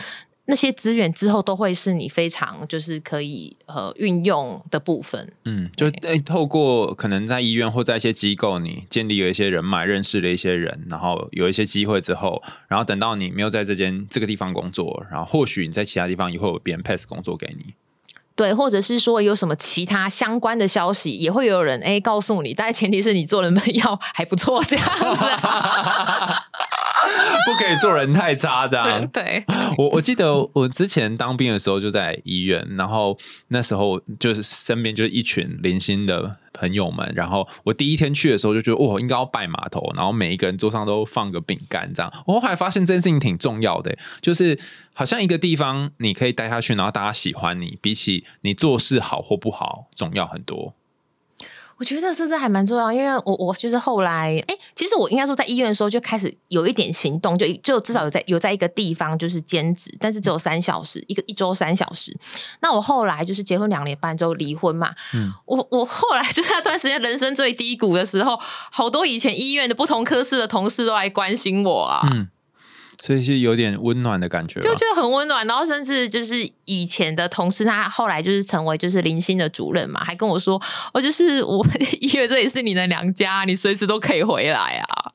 [0.48, 17.74] 那些资源之后都会是你非常就是可以呃运用的部分，嗯，就诶、透过可能在医院或在一些机构，你建立有一些人脉，认识了一些人，然后有一些机会之后，然后等到你没有在这间这个地方工作，然后或许你在其他地方也会有别人 pass 工作给你。
[18.36, 26.45] 对，或者是说有什么其他相关的消息，也会有人哎告诉你，但前提是你做人要还不错这样子、啊。
[27.46, 29.06] 不可以做人太差，这样。
[29.10, 29.44] 对，
[29.78, 33.18] 我我记得我之前当兵的时候就在医院，然后
[33.50, 42.12] 那时候就是身边就是一群零星的朋友们，然后我第一天去的时候就觉得哦，应该要拜码头，然后每一个人桌上都放个饼干这样。
[42.26, 44.58] 我后来发现这件事情挺重要的，就是
[44.94, 50.74] 好像一个地方你可以待下去，然后大家喜欢你，比起你做事好或不好重要很多。
[51.78, 62.18] 我觉得这这还蛮重要，因为我我就是后来，哎，其实我应该说在医院的时候就开始有一点行动，就就至少有在有在一个地方就是兼职，但是只有三小时，一个一周三小时。
[62.62, 68.40] 那我后来就是结婚两年半之后离婚嘛，嗯我我后来 就那段时间人生最低谷的时候，
[68.72, 72.28] 好多以前医院的不同科室的同事都来关心我啊，嗯，
[73.06, 80.60] 所以是有点温暖的感觉吧，就觉得很温暖，然后甚至就是以前的同事，他后来就是成为就是零星的主任嘛，还跟我说，
[80.92, 81.64] 哦就是我
[82.02, 85.12] 因为这里是你的娘家，你随时都可以回来啊。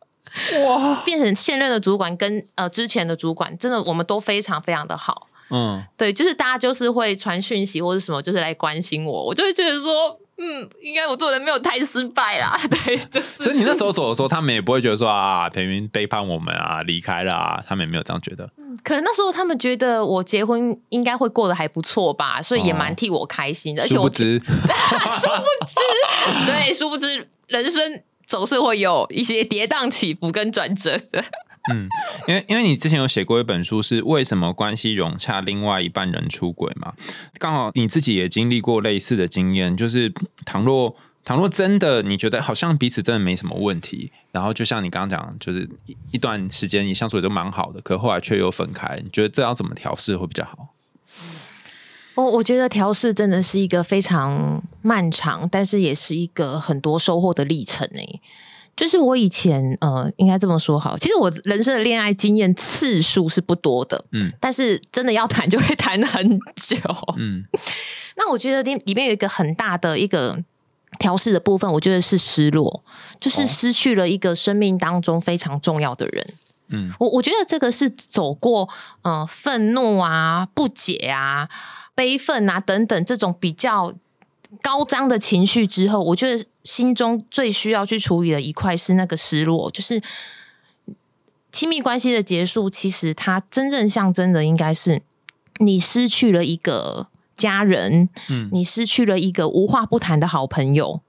[0.64, 5.26] 哇，变成现任的主管跟呃之前的主管，真的我们都非常非常的好。
[5.50, 5.82] 嗯。
[5.96, 12.58] 对，就是大家就是会传讯息或者什么，就是来关心我，我就会觉得说，嗯，应该我做人没有太失败啦。
[12.84, 13.42] 对，就是。
[13.42, 18.50] 所以你那时候走的时候，他们也不会觉得说啊，裴云背叛我们啊，离开了啊，他们也没有这样觉得。
[18.82, 23.82] 可能那时候他们觉得我结婚应该会过得还不错吧，所以也哦蛮替我开心的。
[23.82, 31.22] 而且我殊不知， 殊不知，对，殊不知人生总是会有一些跌宕起伏跟转折的。
[31.70, 31.88] 嗯，
[32.26, 36.94] 因为因为你之前有写过一本书，是为什么关系融洽，另外一半人出轨嘛？
[37.38, 40.12] 刚好你自己也经历过类似的经验，就是
[40.46, 45.68] 倘若倘若真的你觉得好像彼此真的没什么问题，然后就像你刚刚讲，就是
[46.10, 50.74] 一段时间你相处也都蛮好的，可后来却又分开，你觉得这要怎么调试会比较好？
[52.14, 58.20] 我我觉得调试真的是一个非常漫长，但是也是一个很多收获的历程诶。
[58.76, 66.76] 就是我以前呃，应该这么说好，其实我人生的恋爱经验次数是不多的，嗯但是真的要谈就会谈很久。
[67.18, 67.44] 嗯
[68.16, 70.42] 那我觉得里里面有一个很大的一个
[70.98, 72.82] 调试的部分，我觉得是失落，
[73.20, 76.26] 就是哦失去了一个生命当中非常重要的人。
[76.72, 78.68] 嗯我我觉得这个是走过
[79.02, 81.48] 呃愤怒啊、不解啊、
[81.94, 83.92] 悲愤啊等等这种比较
[84.62, 90.00] 高涨的情绪之后，我觉得心中最需要去处理的一块是那个失落，就是
[91.50, 92.68] 亲密关系的结束。
[92.68, 95.02] 其实它真正象征的应该是
[95.58, 101.00] 你失去了一个家人，嗯你失去了一个无话不谈的好朋友。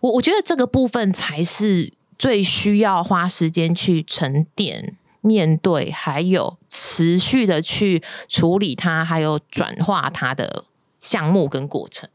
[0.00, 10.64] 我我觉得这个部分才是最需要花时间去沉淀、面对，还有持续的去处理它，还有转化它的
[10.98, 12.10] 项目跟过程。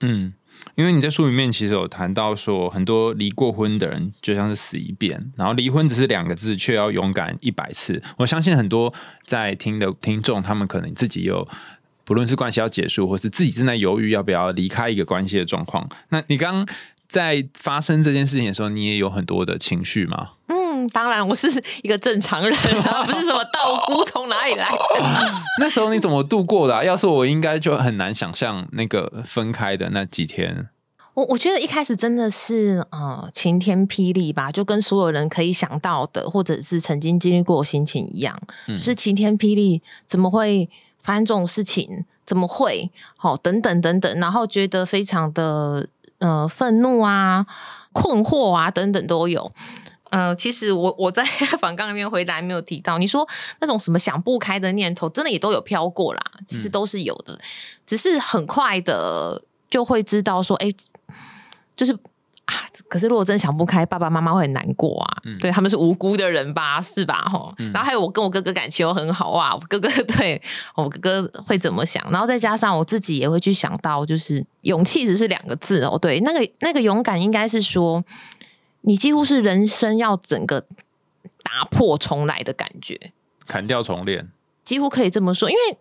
[0.00, 0.34] 嗯，
[0.76, 8.00] 因为你在书里面其实有谈到说，很多离过婚的人就像是死一遍，然后离婚只是两个字，却要勇敢一百次。
[8.18, 11.48] 我相信很多在听的听众，他们可能自己有。
[12.04, 16.64] 不论是关系要结束，或是自己正在犹豫要不要离开一个关系的状况，那你刚
[17.08, 20.34] 在发生这件事情的时候，你也有很多的情绪吗？
[20.86, 21.48] 嗯，当然我是
[21.82, 24.78] 一个正常人啊， 不是什么道姑从哪里来的。
[25.60, 26.84] 那时候你怎么度过的、啊？
[26.84, 30.68] 要是我应该就很难想象那个分开的那几天。
[31.14, 40.68] 我我觉得一开始真的是呃晴天霹雳吧，就跟所有人可以想到的，或者是曾经经历过的心情一样，就是晴天霹雳，怎么会
[41.02, 42.04] 发生这种事情？
[42.26, 42.90] 怎么会？
[43.16, 47.46] 好、等等等等，然后觉得非常的呃愤怒啊、
[47.92, 49.50] 困惑啊等等都有。
[50.16, 51.22] 呃，其实我我在
[51.60, 53.28] 访纲里面回答没有提到，你说
[53.60, 57.38] 那种什么想不开的念头，真的也都有飘过啦，其实都是有的，
[57.84, 60.72] 只是很快的就会知道说，哎，
[61.76, 61.92] 就是
[62.46, 62.54] 啊，
[62.88, 67.18] 可是如果真的想不开，爸爸妈妈会很难过啊，对他们是无辜的人吧，是吧？
[67.30, 70.40] 吼，然后还有我跟我哥哥感情又很好啊，我哥哥 对
[70.76, 78.02] 我哥哥会怎么想，然后再加上我自己也会去想到，就是勇气只是两个字哦，对，那个那个勇敢应该是说。
[78.88, 80.64] 你几乎是人生要整个
[81.42, 83.12] 打破重来的感觉，
[83.48, 84.30] 砍掉重练，
[84.64, 85.50] 几乎可以这么说。
[85.50, 85.76] 因为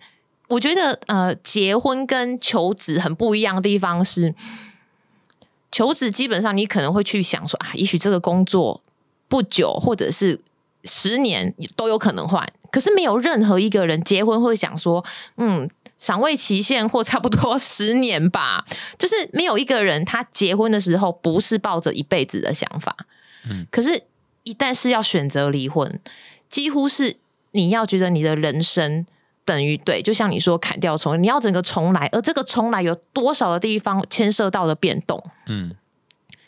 [0.47, 4.33] 我觉得，呃，结婚跟求职很不一样的地方是，
[5.71, 8.81] 求职基本上你可能会去想说啊，也许这个工作
[9.27, 10.41] 不久或者是
[10.83, 15.05] 十年都有可能换，可是没有任何一个人结婚会想说，
[15.37, 15.69] 嗯。
[15.97, 18.65] 赏味期限或 差不多十年吧，
[18.97, 22.95] 就是没有一个人他结婚的时候不是抱着一辈子的想法，
[23.49, 24.03] 嗯，可是，
[24.43, 25.99] 一旦是要选择离婚，
[26.49, 27.15] 几乎是
[27.51, 29.05] 你要觉得你的人生
[29.45, 35.75] 等于对，就像你说砍掉重，你要整个重来，而这个重来有多少的地方牵涉到的变动，嗯，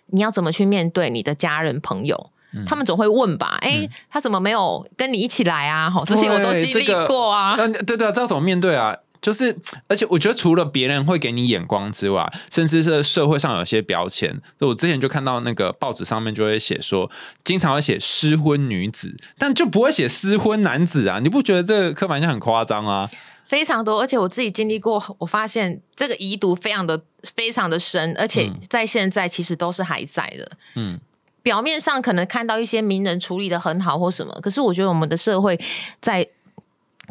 [0.07, 2.31] 你要怎么去面对你的家人朋友？
[2.65, 5.91] 他们总会问吧，哎，他怎么没有跟你一起来啊？
[5.91, 8.95] 好，这些我都经历过啊，嗯，对对，知道怎么面对啊？
[9.21, 14.39] 就是，而且我觉得除了别人会给你眼光之外，甚至是社会上有些标签。
[14.59, 17.09] 就我之前就看到那个报纸上面就会写说，
[17.43, 21.19] 经常会写失婚女子，但就不会写失婚男子啊！
[21.21, 23.09] 你不觉得这个刻板印象很夸张啊？
[23.45, 27.01] 非常多，而且我自己经历过，我发现这个遗毒非常的
[27.35, 30.51] 非常的深，而且在现在其实都是还在的。
[30.75, 30.99] 嗯，
[31.41, 35.59] 表面上可能看到一些名人处理的很好或什么，可是我觉得我们的社会
[36.01, 36.27] 在。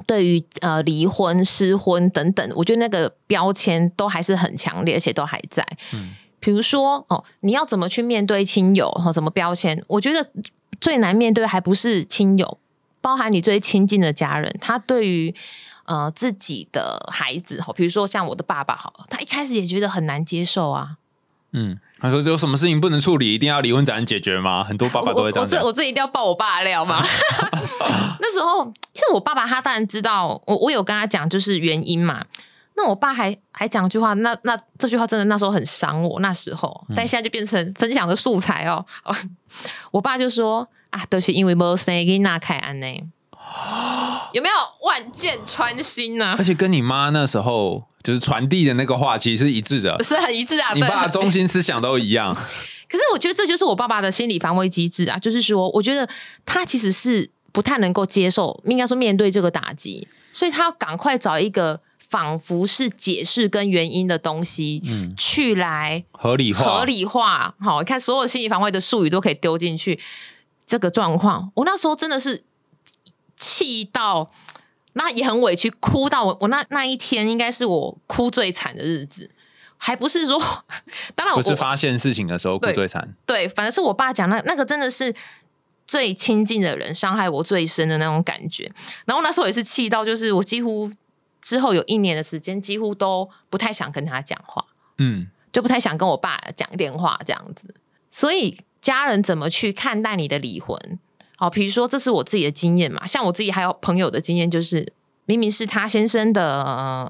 [0.06, 5.66] 对于呃离婚、失婚等等，我觉得那个标签都还是很强烈，而且都还在。
[5.92, 9.82] 嗯，比如说哦，你要怎么去面对亲友和什么标签？
[9.88, 10.30] 我觉得
[10.80, 12.58] 最难面对还不是亲友，
[13.00, 15.34] 包含你最亲近的家人，他对于
[15.84, 20.96] 呃自己的孩子，哈，比如说像我的爸爸，好，他一开始也觉得很难接受啊。
[21.52, 24.62] 嗯，他说有什么事情不能处理，一定要离婚才能解决吗？
[24.64, 27.02] 很多爸爸都会这样我这我这一定要爆我爸料吗？
[28.20, 32.24] 那时候，其实我爸爸他当然知道，我我有跟他讲就是原因嘛。
[32.78, 36.20] 那我爸还还讲句话，那那这句话真的那时候很伤我。
[36.20, 38.84] 那时候，但现在就变成分享的素材哦。
[39.90, 42.86] 我爸就说啊，都是因为没生给那凯安呢。
[44.36, 46.34] 有没有万箭穿心呢？
[46.36, 50.74] 而且跟你妈那时候就是传递的那个话，其实是一致的，是很一致啊。
[50.74, 52.34] 你爸中心思想都一样。
[52.34, 56.06] 可是我觉得这就是我爸爸的心理防卫机制啊，就是说，我觉得
[56.44, 67.54] 他其实是不太能够接受，应该说面对这个打击，所以他要赶快找一个仿佛是解释跟原因的东西，嗯，去来合理化，合理化。
[67.58, 69.98] 好，你看所有心理防卫的术语都可以丢进去
[70.66, 71.50] 这个状况。
[71.54, 72.44] 我那时候真的是。
[73.36, 74.30] 气到，
[74.94, 79.30] 那也很委屈，哭到我我那那一天应该是我哭最惨的日子，
[79.76, 80.40] 还不是说，
[81.14, 85.14] 当然不是发现事情的时候哭最惨，对，反正是我爸讲那那个真的是
[85.86, 88.72] 最亲近的人伤害我最深的那种感觉，
[89.04, 90.90] 然后那时候也是气到，就是我几乎
[91.42, 94.64] 之后有一年的时间几乎都不太想跟他讲话，
[94.98, 97.74] 嗯，就不太想跟我爸讲电话这样子，
[98.10, 100.98] 所以家人怎么去看待你的离婚？
[101.38, 104.90] 好，比如说，这是我自己的经验嘛，像我自己还有朋友的经验，就是
[105.26, 106.62] 明明是他先生的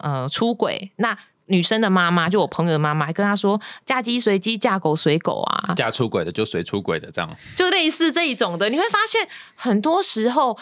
[0.02, 10.58] 呃出轨，那女生的妈妈就我朋友的妈妈，还跟他说嫁鸡随鸡，嫁狗随狗啊，嫁出轨的就随出轨的这样，就类似这一种的，你会发现很多时候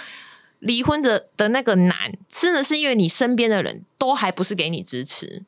[0.58, 5.42] 离婚的的那个难，真的是因为你身边的人都还不是给你支持，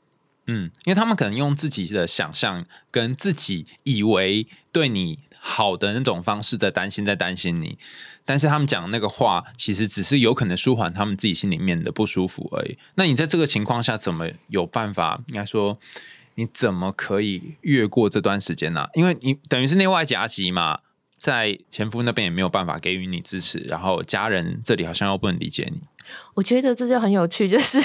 [0.46, 5.18] 嗯，因为他们可能用自己的想象跟自己以为对你。
[5.48, 7.78] 好的那种方式在担心，在担心你，
[8.24, 12.76] 但是他们讲那个话，其实只是有可能舒缓他们自己心里面的不舒服而已。
[12.96, 15.22] 那你在这个情况下，怎么有办法？
[15.28, 15.78] 应该说，
[16.34, 18.88] 你怎么可以越过这段时间呢？
[18.94, 20.80] 因为你等于是内外夹击嘛，
[21.16, 25.80] 在前夫那边也没有办法给予你支持，然后家人这里好像又不能理解你。
[26.34, 27.78] 我觉得这就很有趣，就是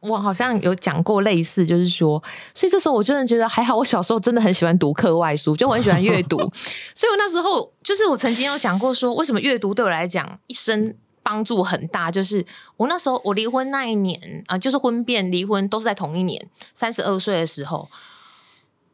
[0.00, 2.22] 我好像有讲过类似，就是说，
[2.54, 6.36] 所以这时候我真的觉得还好，我小时候真的很喜欢读课外书，就我很喜欢阅读，
[6.94, 12.44] 所以我那时候就是我曾经有讲过说，为什么阅读对我来讲一生帮助很大，就是
[12.76, 17.88] 我那时候我离婚那一年啊、就是婚变离婚都是在同一年，三十二岁的时候，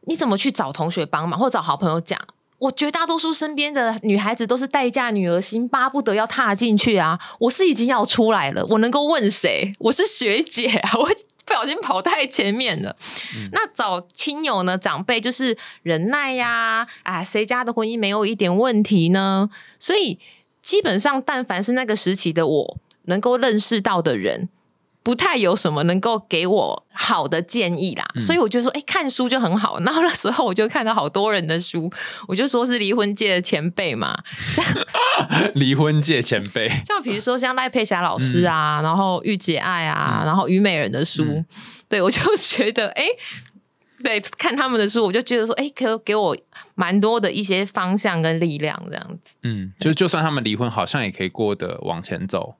[0.01, 2.19] 你怎么去找同学帮忙，或找好朋友讲？
[2.59, 7.17] 我绝大多数身边的女孩子都是待嫁女儿心，巴不得要踏进去啊！
[7.39, 9.73] 我是已经要出来了，我能够问谁？
[9.79, 12.95] 我是学姐啊， 我不小心跑太前面了。
[13.53, 14.77] 那找亲友呢？
[14.77, 19.49] 长辈就是忍耐呀、啊，谁家的婚姻没有一点问题呢？
[19.79, 20.19] 所以
[20.61, 24.49] 基本上，但凡是那个时期的我能够认识到的人。
[25.09, 29.79] 不太有什么能够给我好的建议啦，所以我就说，哎、看书就很好。
[29.81, 31.91] 然后那时候我就看到好多人的书，
[32.27, 34.15] 我就说是离婚界的前辈嘛，
[35.55, 41.43] 离婚界前辈，像比如说像赖佩霞老师啊，然后御姐爱啊，然后虞美人的书，
[41.87, 43.05] 对我就觉得，哎、
[44.03, 46.37] 对，看他们的书，我就觉得说，哎、可以给我
[46.75, 49.33] 蛮多的一些方向跟力量，这样子。
[49.41, 52.57] 嗯，就就算他们离婚，好像也可以过得往前走。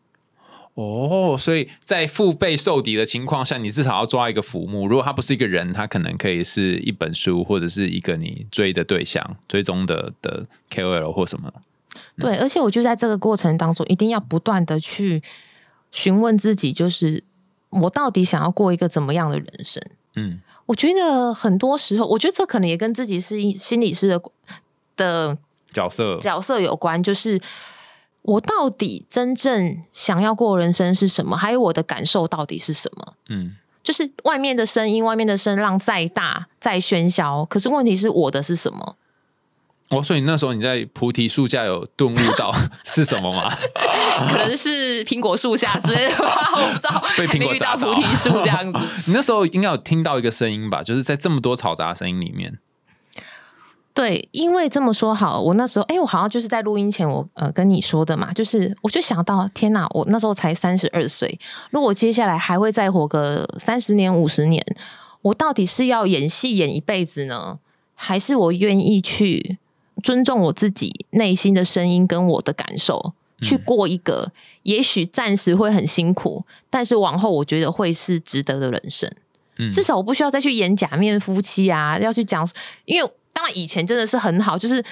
[0.76, 4.88] 哦，所以在腹背受敌的情况下，你至少要抓一个浮木。
[4.88, 11.52] 如果他不是一个人，他可能可以是一本书，或者是一个你追的对象、追踪的的 KOL 或什么。
[12.18, 15.22] 对，而且我就在这个过程当中，一定要不断的去
[15.92, 17.24] 询问自己，就是
[17.70, 19.82] 我到底想要过一个怎么样的人生？
[20.16, 24.22] 嗯我觉得很多时候，我觉得这可能也跟自己是一心理师的
[24.96, 25.38] 的
[25.74, 27.42] 角色，角色有关，就是
[28.22, 33.14] 我到底真正想要过的人生是什么，还有我的感受到底是什么。
[33.30, 38.98] 嗯就是外面的声音，外面的声浪再大再喧嚣，可是问题是我的是什么？
[39.90, 42.54] 哦，所以那时候你在菩提树下有顿悟到
[42.86, 43.52] 是什么吗？
[44.30, 48.80] 可能是苹果树下之类的吧，我不知道，被苹果到菩提树这样子。
[49.10, 50.84] 你那时候应该有听到一个声音吧？
[50.84, 52.60] 就是在这么多嘈杂声音里面，
[54.00, 61.38] 对，因为这么说好，我那时候，哎，我好像就是在录音前我，呃跟你说的嘛，就是我就想到，天哪，我那时候才三十二岁，
[61.70, 64.66] 如果接下来还会再活个三十年、五十年，
[65.22, 67.58] 我到底是要演戏演一辈子呢，
[67.94, 69.58] 还是我愿意去
[70.02, 74.32] 尊重我自己内心的声音跟我的感受，去过一个
[74.64, 79.12] 也许暂时会很辛苦，但是往后我觉得会是值得的人生。
[79.62, 82.50] 嗯至少我不需要再去演假面夫妻啊，要去讲，
[82.86, 84.84] 因为当然以前真的是很好，就是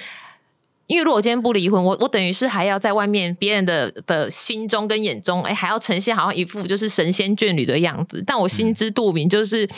[0.86, 9.68] 因为如果今天不离婚，我我等于是还要在外面别人的的心中跟眼中，哎，还要呈现好像一副就是神仙眷侣的样子，但我心知肚明，就是、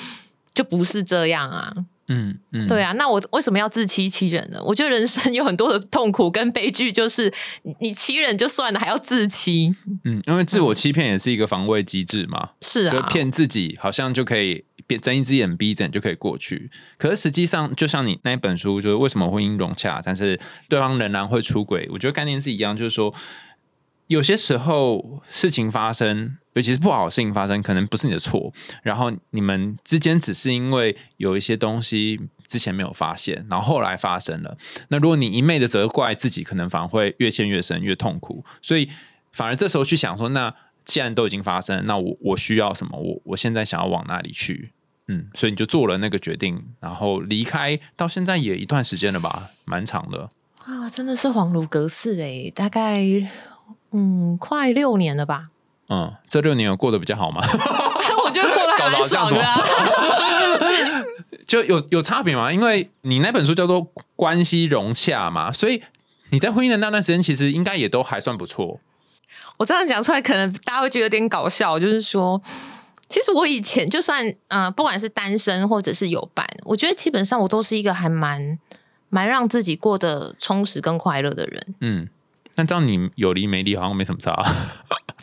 [0.54, 1.74] 就不是这样啊。
[2.12, 4.60] 嗯嗯，对啊，那我为什么要自欺欺人呢？
[4.64, 9.72] 我觉得人生有很多的痛苦跟悲剧，就是你你欺人就算了，还要自欺，
[10.04, 16.70] 嗯，因为自我欺骗也是一个防卫机制嘛，就是啊，骗自己，好像就可以变睁一只眼闭一只眼就可以过去。
[16.99, 20.38] 可是实际上，就像你那本书，就是为什么婚姻融洽，但是
[20.68, 23.14] 对方仍然会出轨，我觉得概念是一样，就是说。
[24.09, 34.59] 有些时候事情发生，尤其是不好的事情发生，可能不是你的错，然后你们之间只是因为有一些东西之前没有发现，然后后来发生了。
[34.88, 38.45] 那如果你一昧的责怪自己，可能反而会越陷越深，越痛苦。
[38.61, 38.88] 所以
[39.30, 40.53] 反而这时候去想说，那
[40.84, 42.99] 既然都已经发生，那我我需要什么？
[42.99, 44.72] 我我现在想要往哪里去？
[45.11, 50.28] 嗯，所以你就做了那个决定，然后离开，到现在也一段时间了吧，蛮长的。
[50.64, 53.02] 啊，真的是恍如隔世哎、大概
[53.90, 55.48] 嗯快六年了吧。
[55.88, 57.40] 嗯，这六年有过得比较好吗？
[58.24, 59.61] 我觉得过得还蛮爽的、啊。
[61.44, 62.52] 就有有差别吗？
[62.52, 63.82] 因为你那本书叫做
[64.14, 65.82] 《关系融洽》嘛，所以
[66.30, 68.78] 你在婚姻的那段时间，其实应该也都还算不错。
[69.56, 72.40] 我这样讲出来，可能大家会觉得有点搞笑，就是说，
[73.11, 78.58] 其实我以前就算、呃不管是单身或者是有伴，我觉得基本上我都是一个还蛮
[79.08, 81.74] 蛮让自己过得充实跟快乐的人。
[81.80, 82.08] 嗯，
[82.61, 84.36] 那这样你有离没离好像没什么差。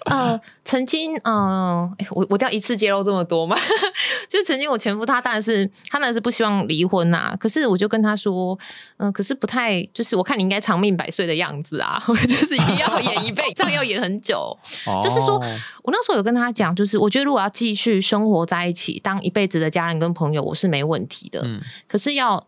[0.06, 3.56] 呃，曾经，嗯、呃，我我一定要一次揭露这么多吗？
[4.28, 8.58] 就曾经我前夫他当然是他当然是不希望离婚呐、可是我就跟他说，
[8.98, 14.58] 嗯、可是不太，就是我看你应该长命百岁的样子啊， 我就是一定要演一辈子，这样要演很久。
[15.04, 15.46] 就是说哦
[15.84, 21.42] 我那时候有跟他讲，就是我觉得如果要继续生活在一起，当一辈子的家人跟朋友，我是没问题的。
[21.46, 22.42] 嗯可是要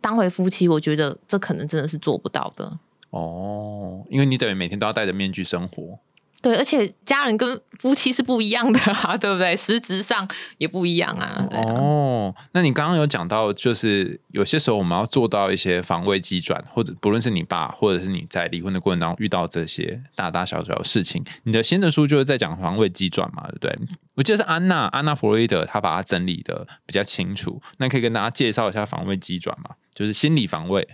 [0.00, 2.78] 当回夫妻，我觉得这可能真的是做不到的。
[3.16, 5.98] 哦，因为你等于每天都要戴着面具生活。
[6.42, 9.56] 对，而且家人跟夫妻是不一样的啊，对不对？
[9.56, 11.48] 实质上也不一样啊。
[11.50, 23.78] 啊哦，那你刚刚有讲到，就是有些时候我们要做到一些防卫机转，或者不论是你爸，或者是你在离婚的过程当中遇到这些大大小小的事情，你的新的书就是在讲防卫机转嘛，对不对？
[24.14, 27.60] 我记得是安娜安娜弗洛伊德，她把它整理的比较清楚。
[27.78, 30.86] 那可以跟大家介绍一下防卫机转嘛，就是心理防卫。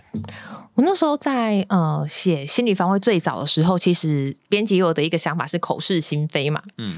[0.75, 6.63] 我那时候在呃写心理防卫最早的时候，其实编辑有的一个想法是口是心非嘛。
[6.77, 6.95] 嗯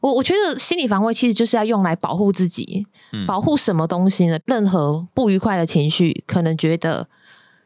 [0.00, 4.38] 我我觉得心理防卫其实就是要用来保护自己，嗯保护什么东西呢？
[4.46, 7.08] 任何不愉快的情绪，可能觉得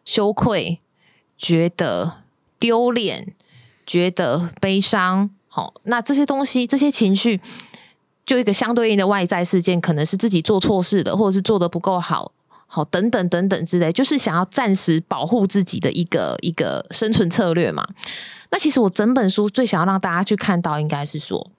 [0.05, 0.79] 羞愧，
[1.37, 2.23] 觉得
[2.59, 3.35] 丢脸，
[3.85, 7.41] 觉得悲伤，好，那这些东西，这些情绪，
[8.25, 12.31] 就一个相对应的外在事件，可能是自己做错事了，或者是做的不够好。
[12.71, 17.83] 好，等等等等之类，就是想要暂时保护自己的一个一个生存策略嘛。
[18.51, 21.51] 那其实我整本书最想要让大家去看到，应该是说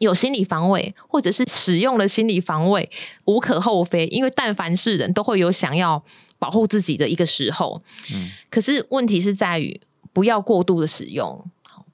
[0.00, 2.90] 有心理防卫，或者是使用了心理防卫，
[3.26, 6.02] 无可厚非，因为但凡是人都会有想要
[6.38, 7.80] 保护自己的一个时候。
[8.12, 9.80] 嗯可是问题是在于，
[10.12, 11.44] 不要过度的使用，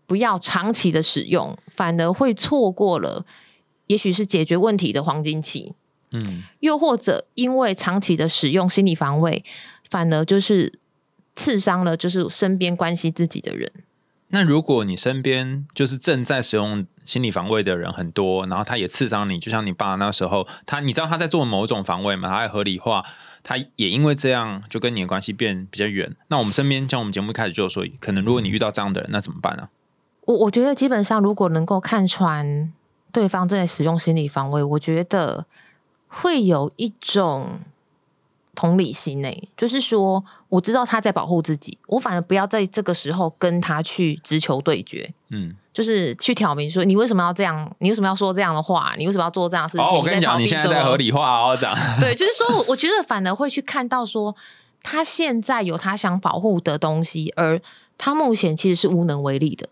[0.06, 3.26] 不要长期的使用，反而会错过了，
[3.88, 5.74] 也许是解决问题的黄金期。
[6.12, 9.44] 嗯又或者因为长期的使用心理防卫，
[9.90, 10.72] 反而就是
[11.34, 13.70] 刺伤了就是身边关心自己的人。
[14.34, 23.04] 那如果你身边就是正在使用心理防卫的人很多，然后他也刺伤你，就像你爸那时候，他你知道他在做某种防卫嘛，他在合理化，
[23.42, 26.16] 他也因为这样就跟你的关系变比较远。
[26.28, 29.68] 那我们身边像我们节目一开始就说，可能如果你遇到这样的人，那怎么办呢、
[30.24, 32.72] 我我觉得基本上，如果能够看穿
[33.12, 35.44] 对方正在使用心理防卫，我觉得
[36.14, 37.60] 会有一种
[38.54, 45.10] 同理心诶、就是说我知道他在保护自己，我反而不要在这个时候跟他去直球对决。
[45.30, 47.74] 嗯，就是去挑明说你为什么要这样？
[47.78, 48.94] 你为什么要说这样的话？
[48.98, 49.86] 你为什么要做这样的事情？
[49.86, 51.74] 哦，我跟你讲，你现在在合理化哦，这样。
[51.98, 54.36] 对，就是说我我觉得反而会去看到说，
[54.82, 57.58] 他现在有他想保护的东西，而
[57.96, 59.70] 他目前其实是无能为力的，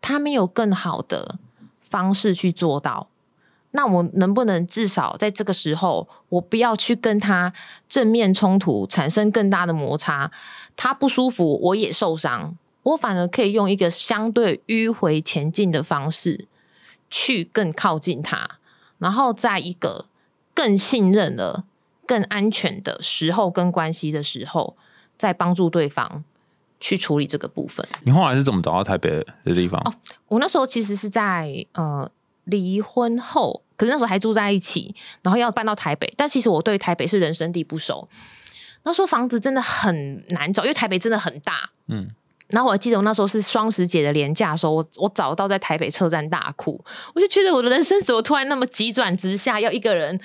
[0.00, 1.36] 他没有更好的
[1.82, 3.08] 方式去做到。
[3.72, 7.52] 那我能不能至少在这个时候，我不要去跟他
[7.88, 10.30] 正面冲突，产生更大的摩擦？
[10.76, 16.46] 他不舒服，我也受伤，我反而可以用一个相对迂回前进的方式，
[17.10, 18.58] 去更靠近他，
[18.98, 20.06] 然后在一个
[20.54, 21.64] 更信任了、
[22.06, 24.76] 更安全的时候跟关系的时候，
[25.16, 26.24] 再帮助对方
[26.80, 27.86] 去处理这个部分。
[28.04, 29.80] 你后来是怎么找到台北的地方？
[29.80, 29.92] 哦
[30.28, 32.10] 我那时候其实是在呃
[32.44, 38.08] 离婚后，可是那时候还住在一起，然后要搬到台北，但其实我对台北是人生地不熟。
[38.84, 41.70] 那时候房子真的很难找，因为台北真的很大。
[41.86, 42.08] 嗯，
[42.48, 46.84] 然后我还记得我那时候是双十节的廉价的时候，我我找到在台北车站大哭，
[47.14, 50.20] 我就觉得我的人生怎么突然那么急转直下，要一个人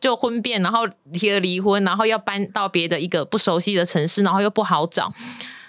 [0.00, 0.80] 就婚变，然后
[1.12, 5.12] 提了离婚，然后要搬到别的一个不熟悉的城市，然后又不好找。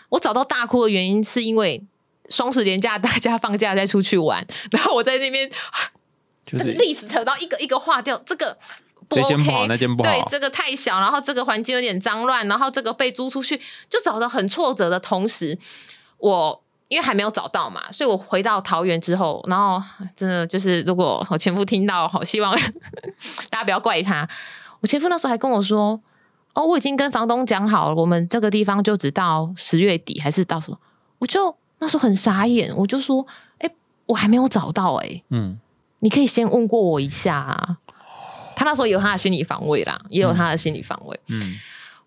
[0.09, 1.83] 我找到大哭的原因是因为
[2.29, 5.49] 双十连假大家放假再出去玩，然后我在那边
[6.51, 8.57] 那个就是 list，然后一个一个划掉这个。
[9.09, 13.57] 不这间 OK，不好那间不好对，这个太小，然后这个环境有点脏乱，然后这个被租出去，
[13.89, 15.57] 就找的很挫折的同时，
[16.17, 19.81] 我因为还没有找到嘛，所以我回到桃园之后，然后
[20.13, 22.53] 真的就是，如果我前夫听到，好希望
[23.49, 24.27] 大家不要怪他。
[24.81, 26.01] 我前夫那时候还跟我说
[26.53, 30.77] ：“哦，我已经跟房东讲好了，我们这个地方就只到十月底，还是到什么？”
[31.19, 33.25] 我就那时候很傻眼，我就说
[33.59, 33.69] ：“哎、
[34.05, 35.59] 我还没有找到哎、嗯。
[35.99, 37.77] 你可以先问过我一下啊。”
[38.55, 41.19] 他那时候有他的心理防卫啦，也有他的心理防卫。
[41.29, 41.55] 嗯。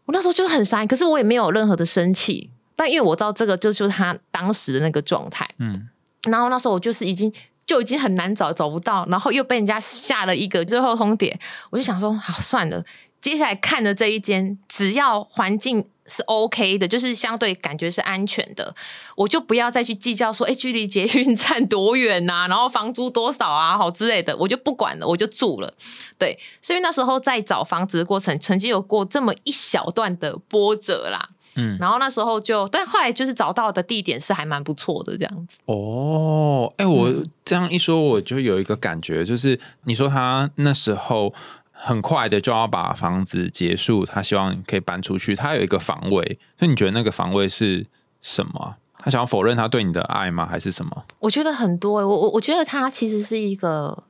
[0.06, 5.88] 我那时候就很傻眼，可是我也没有任何的生气，但因为我知道这个就就是他当时的那个状态，嗯。
[6.24, 7.32] 然后那时候我就是已经
[7.70, 11.32] 就已经很难找，找不到，然后又被人家下了一个最后通牒，
[11.70, 12.84] 我就想说，好算了，
[13.20, 18.74] 接下来看的这一间，只要环境是 OK 的，就是相对感觉是安全的，
[19.14, 25.72] 我就不要再去计较说，哎，距离捷运站多远呐、然后房租多少啊，好之类的，我就不管了，我就住了。
[26.18, 31.28] 对，所以那时候在找房子的过程，曾经有过这么一小段的波折啦。
[31.56, 35.58] 嗯，然后那时候就，但后来就是找到的地点是还蛮不错的，这样子。
[35.66, 41.34] 哦，哎、我嗯这样一说，我就有一个感觉，就是你说他那时候
[41.72, 47.86] 很快的就要把房子结束，他希望你可以搬出去，他有一个防卫，所以你觉得那个防卫是
[48.22, 48.76] 什么啊？
[49.02, 50.46] 他想要否认他对你的爱吗？
[50.46, 51.04] 还是什么？
[51.18, 54.02] 我觉得很多、欸，我我我觉得他其实是一个，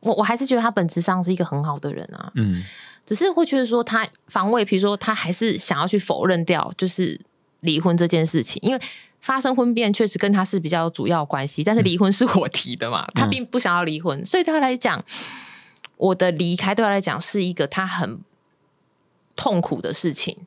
[0.00, 2.64] 我我还是觉得他本质上是一个很好的人啊，嗯
[3.10, 7.20] 只是会觉得说他防卫，比如说他还是想要去否认掉，就是
[7.58, 8.80] 离婚这件事情，因为
[9.20, 15.04] 发生婚变确实跟他是比较主要关系，但是离婚是我提的嘛，他并不想要离婚，所以对他来讲，
[15.96, 18.20] 我的离开对他来讲是一个他很
[19.34, 20.46] 痛苦的事情。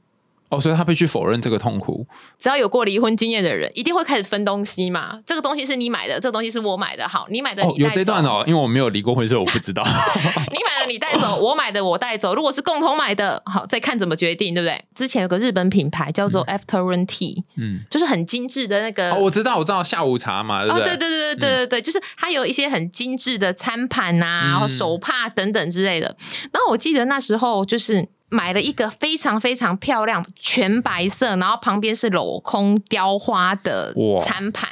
[0.55, 2.05] 哦，所以他必须否认这个痛苦。
[2.37, 5.19] 只要有过离婚经验的人，一定会开始分东西嘛。
[5.25, 7.07] 这个东西是你买的，这个东西是我买的。
[7.07, 9.83] 好，你买的哦，有这段哦，哦，因为我没有离过婚，所以我不知道。
[10.51, 12.35] 你买的你带走， 我买的我带走。
[12.35, 14.83] 如果是共同买的，好，再看怎么决定，对不对？
[14.95, 19.11] 之前有个日本品牌叫做 Afternoon Tea，嗯，就是很精致的那个。
[19.11, 20.95] 哦，我知道，我知道下午茶嘛，对不哦，对？
[20.95, 26.15] 对对对对对就是它有一些很精致的餐盘呐、然后手帕等等之类的。
[26.51, 34.67] 然后我记得那时候就是买了一个非常非常漂亮全白色，然后旁边是镂空雕花的餐盘。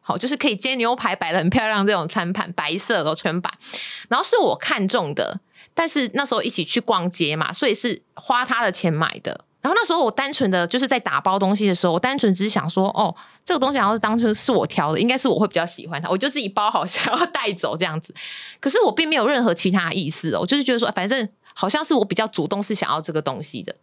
[0.00, 3.50] 好，就是可以煎牛排摆的很漂亮这种餐盘，白色的全白。
[4.08, 5.40] 然后是我看中的，
[5.74, 9.44] 但是那时候一起去逛街嘛，所以是花他的钱买的。
[9.66, 13.12] 然后那时候我单纯的就是在打包东西的时候，我单纯只是想说，哦，
[13.44, 18.14] 这个东西好像是当初是我挑的，应该是我会比较喜欢它，我就自己包好想要带走这样子。
[18.60, 23.74] 可是我并没有任何其他意思哦，我就是觉得说，反正好像是我比较主动是想要这个东西的。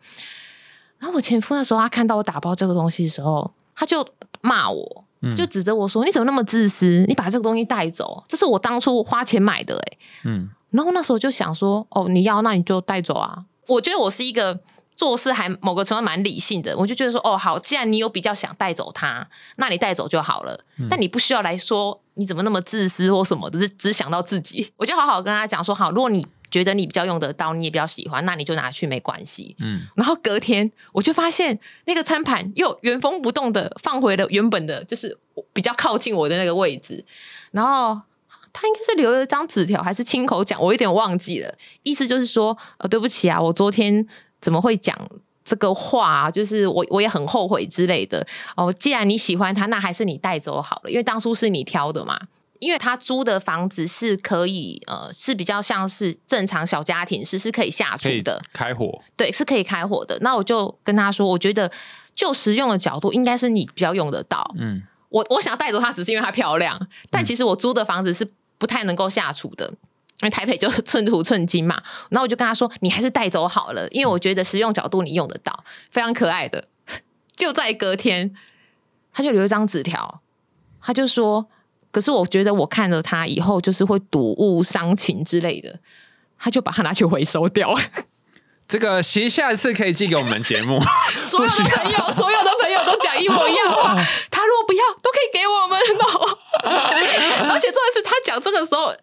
[1.00, 4.08] 然后我前夫那时候他看到我打包这个东西的时候，他就
[4.40, 5.04] 骂我，
[5.36, 7.04] 就指着我说：“你怎么那么自私？
[7.10, 14.60] 你把这个东西带走，这是我当初花钱买的、欸。”嗯，然后那时候就想说：“哦，你要那你就带走啊。”我觉得我是一个
[14.96, 19.28] 做事还某个程度蛮理性的，我就觉得说：“哦，好，既然你有比较想带走它，
[19.58, 20.60] 那你带走就好了。
[20.90, 35.18] 但你不需要来说你怎么那么自私或什么只是只想到自己。”我就好好跟他讲说：“好，如果你觉得你比较用得到，你也比较喜欢，那你就拿去没关系。”嗯，然后隔天我就发现那个餐盘又原封不动的放回了原本的，就是
[35.52, 37.04] 比较靠近我的那个位置。
[37.52, 38.00] 然后
[38.52, 41.52] 他应该是留了一张纸条，还是亲口讲，我有点忘记了。
[41.82, 44.06] 意思就是说，呃，对不起啊，我昨天
[44.44, 44.96] 怎么会讲
[45.44, 46.30] 这个话、啊？
[46.30, 48.24] 就是我我也很后悔之类的。
[48.56, 52.20] 哦，既然你喜欢他，那还是你带走好了，因为当初是你挑的嘛。
[52.60, 58.42] 因为他租的房子是可以，呃，是比较像是正常小家庭式，是可以下厨的。
[58.54, 59.02] 开火。
[59.18, 60.18] 对，是可以开火的。
[60.22, 61.70] 那我就跟他说，我觉得
[62.16, 64.50] 就实用的角度，应该是你比较用得到。
[64.58, 66.80] 嗯，我我想带走它，只是因为它漂亮，
[67.10, 68.26] 但其实我租的房子是
[68.58, 69.74] 不太能够下厨的。
[70.22, 76.68] 因为台北就 寸土寸金嘛，然后我就跟他说：“你还是带走好了，因为我觉得实用角度你用得到，非常可爱的。”
[77.36, 78.34] 就在隔天，
[79.12, 80.22] 他就留一张纸条，
[80.82, 81.48] 他就说
[81.92, 85.80] ：“可是我觉得我看了它以后，就是会睹物伤情之类的。”
[86.40, 87.80] 他就把它拿去回收掉了。
[88.68, 90.82] 这个其实下一次可以寄给我们节目。
[91.26, 93.96] 所有的朋友，所有的朋友都讲一模一样的话，
[94.30, 96.38] 他如果不要，都可以给我们哦。
[97.50, 98.94] 而且重点是他讲这个时候，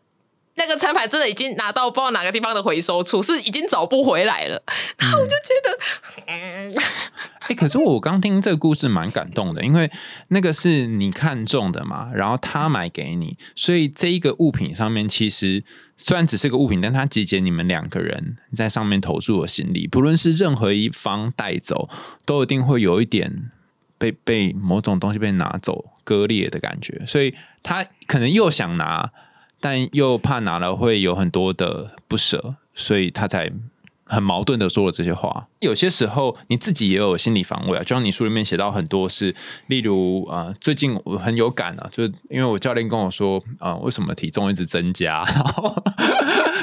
[0.61, 4.62] 那个餐盘真的已经拿到不知道哪个地方的回收处，是已经找不回来了。
[4.98, 5.78] 然后我就觉得，
[6.26, 6.74] 嗯，
[7.48, 9.90] 哎、可是我刚听这个故事蛮感动的，因为
[10.28, 15.64] 那个是你看中的嘛，然后他买给你，所以这一个物品上面其实
[15.96, 21.88] 虽然只是个物品，但它集结你们两个人在上面投注的心力，不论是任何一方带走，
[22.26, 23.50] 都一定会有一点
[23.96, 29.11] 被被某种东西被拿走割裂的感觉，所以他可能又想拿，
[29.61, 33.52] 但又怕拿了会有很多的不舍，所以他才
[34.04, 35.46] 很矛盾的说了这些话。
[35.61, 39.34] 有些时候你自己也有心理防卫啊，就像你书里面写到很多是，
[39.66, 45.82] 例如啊、最近我很有感啊，就是因为我教练跟我说啊、为什么体重一直增加，然 后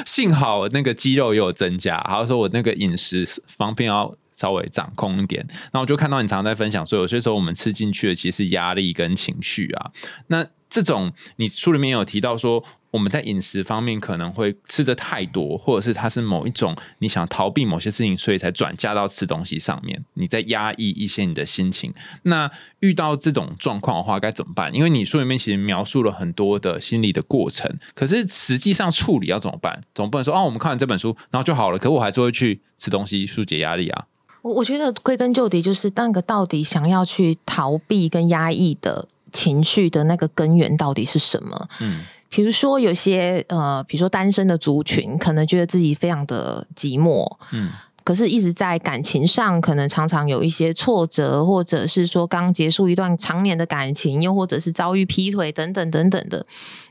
[0.04, 4.14] 幸好那个肌肉也有增加，还有说我那个饮食方面要。
[4.38, 9.90] 稍微掌控一点，然后我就看到你常常在分享，说有些时候我们吃进去的其实是压力跟情绪啊。
[10.28, 21.92] 那这种你书里面有提到说，我们在饮食方面可能会吃的太多，或者是它是某一种你想逃避某些事情，所以才转嫁到吃东西上面，你在压抑一些你的心情。
[22.22, 24.74] 那遇到这种状况的话，该怎么办？
[24.74, 29.82] 因为你书里面其实描述了很多的心理的过程，可是实际上处理要怎么办？
[29.94, 34.06] 总不能说哦，我们看完这本书然后就好了，可我还是会去吃东西疏解压力啊。
[34.40, 41.68] 我我觉得归根究底，就是那个到底想要去逃避跟压抑的情绪的那个根源到底是什么？
[41.80, 47.70] 嗯比如说有些呃，比如说单身的族群，可能觉得自己非常的寂寞，嗯。
[48.04, 56.42] 可是一直在感情上，可能常常有一些挫折，或者是说刚结束一段常年的感情，又或者是遭遇劈腿等等等等的，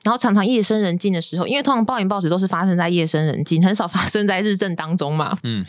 [0.03, 5.35] 然后常常夜深人静的时候，因为通常暴饮暴食都是发生在夜深人静，很少发生在日正当中嘛。
[5.41, 5.65] 嗯，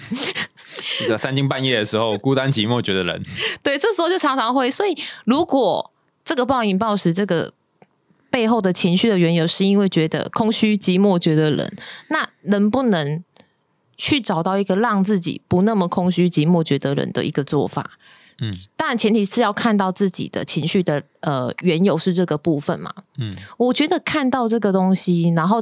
[1.00, 3.18] 你在三更半夜的时候孤单寂寞觉得冷，
[3.62, 4.94] 对，这时候就常常会，所以
[5.24, 5.90] 如果
[6.22, 7.50] 这个暴饮暴食这个
[8.30, 11.70] 背后的情绪的缘由，是因为觉得空虚、寂寞、觉得冷，
[12.08, 13.24] 那能不能
[13.96, 17.98] 去找到一个让自己不那么空虚、寂寞、觉得冷的一个做法？
[18.40, 22.92] 嗯当然前提是要看到自己的情绪的呃缘由是这个部分嘛。
[23.16, 25.60] 嗯我觉得看到这个东西，然后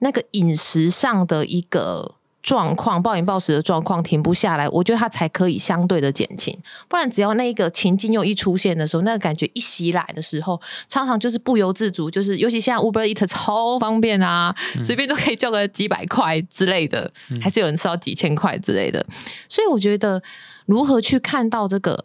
[0.00, 2.16] 那个饮食上的一个
[2.48, 6.58] 状况，暴饮暴食的状况停不下来，我觉得它才可以相对的减轻。
[6.88, 19.04] 不然只要那一个情境又一出现的时候，那个感觉一袭来的时候，常常就是不由自主，就是尤其现在 Uber Eat 超方便啊，随便都可以叫个几百块之类的，还是有人吃到几千块之类的。
[19.46, 20.22] 所以我觉得
[20.64, 22.02] 如何去看到这个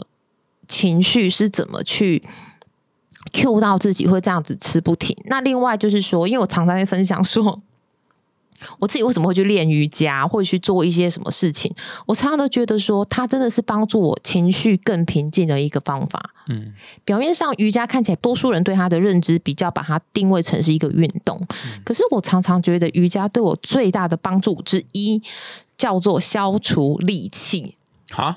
[0.68, 2.22] 情绪是怎么去
[3.32, 5.16] Q 到自己会这样子吃不停。
[5.28, 7.62] 那另外就是说，因为我常常在分享说。
[8.80, 11.72] 我自己为什么会去练瑜伽，或者去做一些什么事情？
[12.06, 16.32] 我常常都觉得说，它真的是帮助我情绪更平静的一个方法。
[16.48, 16.74] 嗯
[17.06, 21.40] 表面上瑜伽看起来，多数人对它的认知比较把它定位成是一个运动，
[21.86, 25.22] 可是我常常觉得瑜伽对我最大的帮助之一，
[25.78, 27.76] 叫做消除戾气、
[28.10, 28.36] 好，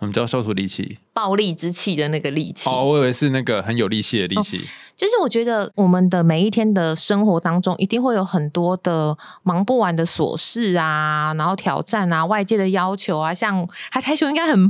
[0.00, 0.98] 我们叫消除戾气。
[1.18, 2.70] 暴力之气的那个力气。
[2.70, 4.60] 哦，我以为是那个很有力气的力气。
[4.96, 14.68] 就是我觉得我们的每一天的生活当中，一定会有很多的忙不完的琐事啊，然后挑战啊，外界的要求啊，像海苔熊应该很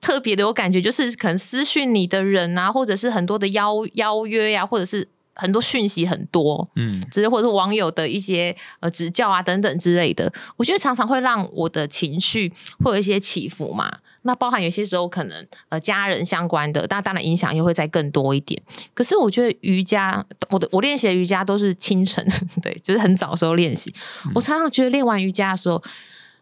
[0.00, 12.50] 特别的我感觉，就是可能私讯你的人啊，或者是很多的邀邀约呀、或者是很多讯息很多，嗯只是，或者是网友的一些呃指教啊等等之类的，我觉得常常会让我的情绪
[12.82, 13.90] 会有一些起伏嘛。
[14.26, 18.60] 那包含有些时候可能呃家人相关的，那当然影响又会再更多一点。
[18.92, 22.26] 可是我觉得瑜伽，我的我练习的瑜伽都是清晨，
[22.60, 23.94] 对，就是很早的时候练习。
[24.34, 25.82] 我常常觉得练完瑜伽的时候，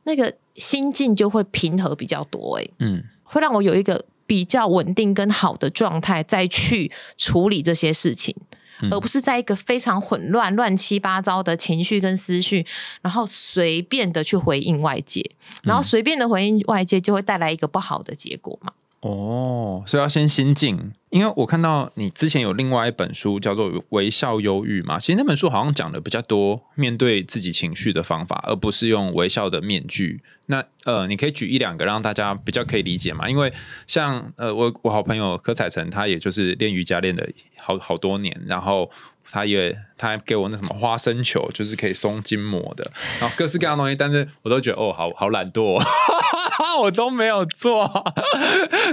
[0.05, 8.54] 那个心境就会平和比较多、欸，嗯会让我有一个比较稳定跟好的状态，再去处理这些事情，嗯
[8.91, 12.64] 而不是在一个非常混乱、乱七八糟的情绪跟思绪，
[13.03, 15.22] 然后随便的去回应外界，
[15.62, 18.72] 然后随便的回应外界，就会带来一个不好的结果嘛。
[19.05, 30.23] 哦，所以要先心境，因为我看到你之前有另外一本书叫做《微笑忧郁》嘛，其实那本书好像讲的比较多面对自己情绪的方法，而不是用微笑的面具。
[30.47, 33.29] 那呃，你可以举一两个让大家比较可以理解嘛？
[33.29, 33.53] 因为
[33.87, 37.29] 像呃，我我好朋友柯彩晨，他也就是练瑜伽练的
[37.59, 38.91] 好好多年，然后
[39.31, 45.85] 他也他还给我那什么花生球，就是可以松筋膜的，然后各式各样的东西，但是我都觉得哦，好好懒惰、哦，
[46.83, 47.87] 我都没有做，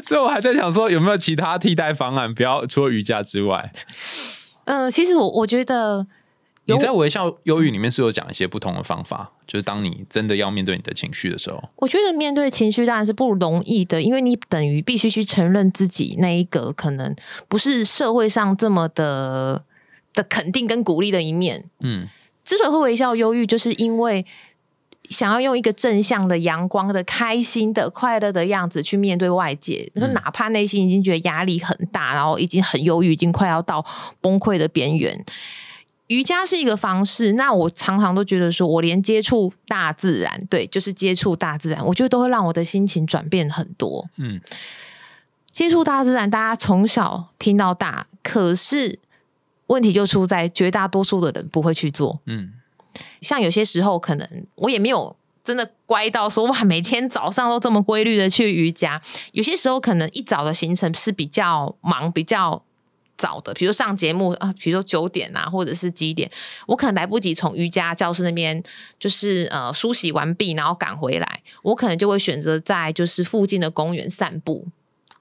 [0.03, 3.71] 所以我还在想说有没有其他替代方案，不要除了瑜伽之外。
[4.65, 6.07] 嗯、其实我我觉得
[6.65, 17.13] 你在微笑忧郁里面是有讲一些不同的方法，就是当你真的要面对你的情绪的时候，我觉得面对情绪当然是不容易的，因为你等于必须去承认自己那一个可能
[17.49, 19.63] 不是社会上这么的
[20.13, 21.65] 的肯定跟鼓励的一面。
[21.79, 22.07] 嗯
[22.43, 24.25] 之所以会微笑忧郁，就是因为
[25.09, 33.85] 想要用一个正向的、阳光的、开心的、快乐的样子去面对外界，可是哪怕内心已经觉得压力很大，然后已经很忧郁，已经快要到
[34.19, 35.23] 崩溃的边缘。
[36.07, 44.05] 瑜伽是一个方式，那我常常都觉得说，我连接触大自然，对，就是接触大自然，我觉得都会让我的心情转变很多。
[44.17, 44.41] 嗯
[45.51, 48.97] 接触大自然，大家从小听到大，可是
[49.71, 52.19] 问题就出在绝大多数的人不会去做。
[52.25, 52.53] 嗯
[53.21, 59.01] 像有些时候，可能我也没有真的乖到说哇，每天早上都这么规律的去瑜伽。
[59.31, 62.63] 有些时候，可能一早的行程是比较忙、比较
[63.17, 66.29] 早的，比如上节目啊，比如说九点啊，或者是几点，
[66.67, 68.61] 我可能来不及从瑜伽教室那边
[68.99, 74.67] 就是呃梳洗完毕，然后赶回来，我可能就会选择在就是附近的公园散步。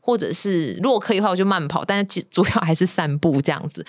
[0.03, 3.84] 或者是如果可以的话，我就慢跑，但是主主要还是散步这样子。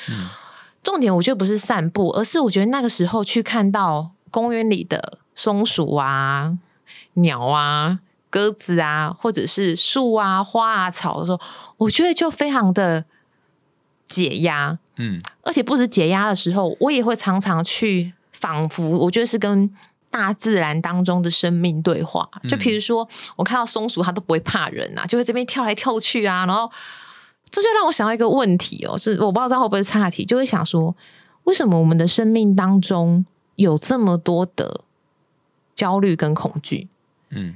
[0.83, 6.57] 重点我觉得不是散步，而是我觉得那个时候去看到公园里的松鼠啊、
[7.13, 11.39] 鸟啊、鸽子啊，或者是树啊、花啊、草的时候，
[11.77, 13.05] 我觉得就非常的
[14.07, 14.79] 解压。
[14.97, 19.73] 嗯而且不止解压的时候，我也会常常去仿佛，我觉得是跟
[20.11, 22.29] 大自然当中的生命对话。
[22.47, 26.71] 就比如说，我看到松鼠，它都不会怕人啊，就会这边跳来跳去啊，然后
[27.51, 30.95] 这就让我想到一个问题哦，就是我不知道会不会岔题，就会想说，
[31.43, 33.25] 为什么我们的生命当中
[33.57, 34.85] 有这么多的
[35.75, 36.87] 焦虑跟恐惧？
[37.29, 37.55] 嗯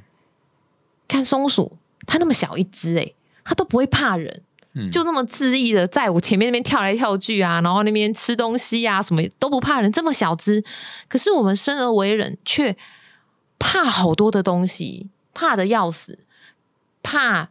[1.07, 4.41] 看松鼠，它那么小一只，诶，它都不会怕人。
[4.73, 10.61] 嗯，就那么恣意的在我前面那边跳来跳去啊，然后那边吃东西啊，什么都不怕人，这么小只，
[11.07, 12.75] 可是我们生而为人却
[13.57, 16.19] 怕好多的东西，怕的要死，
[17.01, 17.49] 怕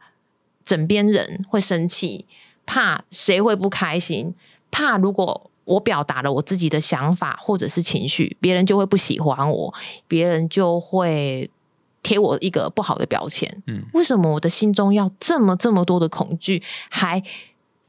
[0.64, 2.26] 枕边人会生气，
[2.64, 4.34] 怕谁会不开心，
[4.70, 9.74] 怕如果我表达了我自己的想法或者是情绪，别人就会不喜欢我，
[10.06, 11.50] 别人就会
[12.02, 13.62] 贴我一个不好的标签。
[13.66, 17.22] 嗯为什么我的心中要这么这么多的恐惧，还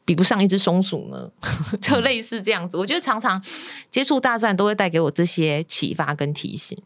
[0.06, 1.30] 比不上一只松鼠呢？
[1.82, 2.78] 就类似这样子。
[2.78, 3.44] 我觉得常常
[3.90, 6.78] 接触大自然都会带给我这些启发跟提醒。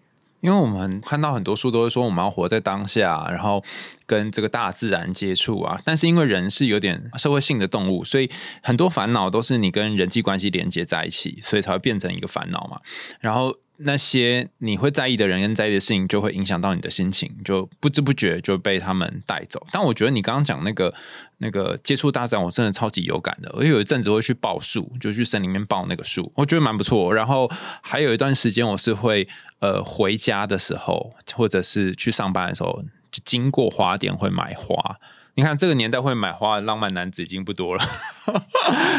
[0.42, 3.64] 因为我们看到很多书都会说我们要活在当下，然后
[4.06, 5.80] 跟这个大自然接触啊。
[5.84, 8.30] 但是因为人是有点社会性的动物，所以
[8.64, 12.80] 很多烦恼都是你跟人际关系连接在一起，所以才会变成一个烦恼嘛。
[13.20, 19.66] 然后那些你会在意的人跟在意的事情，就会影响到你的心情，就不知不觉就被他们带走。
[19.72, 20.94] 但我觉得你刚刚讲那个
[21.38, 23.50] 那个接触大自然，我真的超级有感的。
[23.56, 27.14] 我有一阵子会去报树，就去森林里面报那个树，我觉得蛮不错。
[27.14, 27.50] 然后
[27.82, 29.28] 还有一段时间，我是会
[29.60, 34.98] 呃回家的时候，或者是去上班的时候，就经过花店会买花。
[35.36, 37.82] 你看这个年代会买花的浪漫男子已经不多了，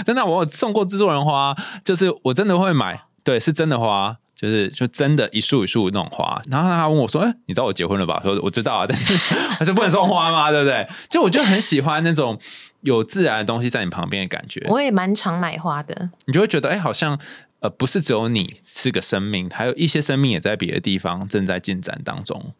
[0.07, 1.55] 真的，我有送过制作人花，
[1.85, 4.17] 就是我真的会买，对，是真的花。
[4.41, 9.15] 就是就真的，一束一束那种花，然后他问我说：“哎、你知道我结婚了吧？”说：“我知道啊，但是
[9.59, 10.51] 还是不能送花吗？
[10.51, 12.39] 对不对？”就我就很喜欢那种
[12.81, 16.09] 有自然的东西在你旁边的感觉，我也蛮常买花的。
[16.25, 17.21] 你就会觉得，哎、好像
[17.59, 22.55] 呃，不是只有你是个生命，还有一些生命也在别的地方正在进展当中。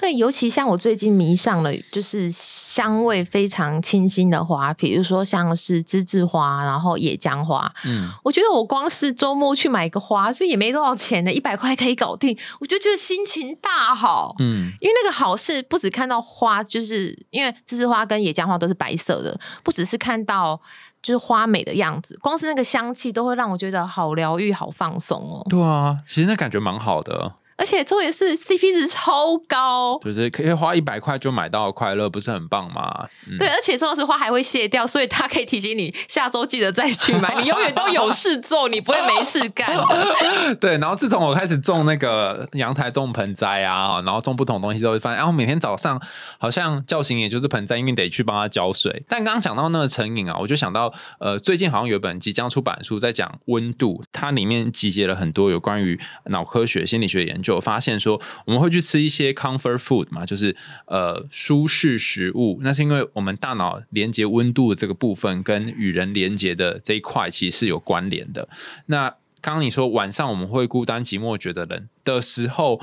[0.00, 7.70] 对，尤其像我最近迷上了，就是香味非常清新的花，比如说像是栀子花，然后野姜花。
[7.84, 14.34] 嗯，我觉得我光是周末去买个花，这也没多少钱呢，一百块可以搞定，我就觉得心情大好。
[14.38, 20.58] 嗯，因为那个好是不止看到花，就是因为栀子花跟野姜花都是白色的，不只是看到
[21.02, 25.44] 就是花美的样子，光是那个香气都会让我觉得好疗愈、好放松哦。
[25.50, 33.06] 对啊，其实那感觉蛮好的，而且重点是 CP 值超高，就是可以花一百块就买到快乐，不是很棒吗？
[33.30, 40.54] 嗯、对，而且重要是花还会卸掉，所以它可以提醒你下周记得再去买， 你永远都有事做，你不会没事干的。
[40.58, 46.00] 对，然后自从我开始种那个阳台种盆栽啊，然后种不同东西之后，就发现，然、后每天早上
[46.38, 49.04] 好像叫醒也就是盆栽，因为得去帮它浇水。
[49.08, 68.48] 但刚刚讲到那个成瘾啊，我就想到，呃，最近好像有一本即将出版的书在讲温度，它里面集结了很多有关于脑科学、心理学研究，有发现说我们会去吃一些 comfort food 嘛，就是呃舒适食物，那是因为我们大脑连接温度的这个部分跟与人连接的这一块其实是有关联的。
[68.86, 72.80] 那刚刚你说晚上我们会孤单寂寞觉得冷的时候，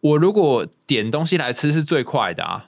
[0.00, 2.66] 我如果点东西来吃是最快的啊。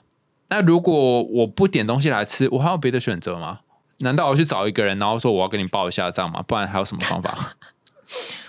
[0.49, 3.59] 那如果我不点东西来吃，我还有别的选择吗？
[3.99, 6.43] 难道我去找一个人，然后说我要跟你报一下账吗？
[6.45, 7.55] 不然还有什么方法？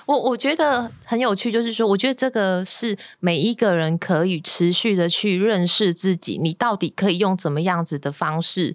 [0.06, 8.74] 我我觉得很有趣，就是说，我觉得这个是每一个人可以持续的去认识自己，你到底可以用怎么样子的方式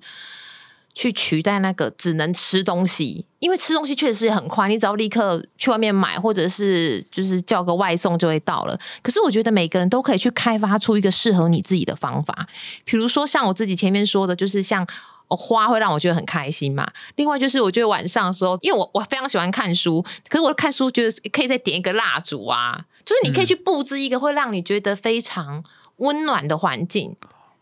[0.93, 8.79] 去取代那个只能吃东西，因为吃东西确实很快，你只要立刻去外面买，或者是就是叫个外送就会到了。
[9.01, 12.47] 可是我觉得每个人都可以去开发出一个适合你自己的方法，
[12.85, 14.87] 比如说像我自己前面说的，就是像。
[15.27, 16.89] 哦，花会让我觉得很开心嘛。
[17.15, 25.63] 另外就是，我觉得晚上的时候，因为我我非常喜欢看书，可是我看书觉得可以再点一个蜡烛啊，就是你可以去布置一个会让你觉得非常
[25.97, 27.15] 温暖的环境。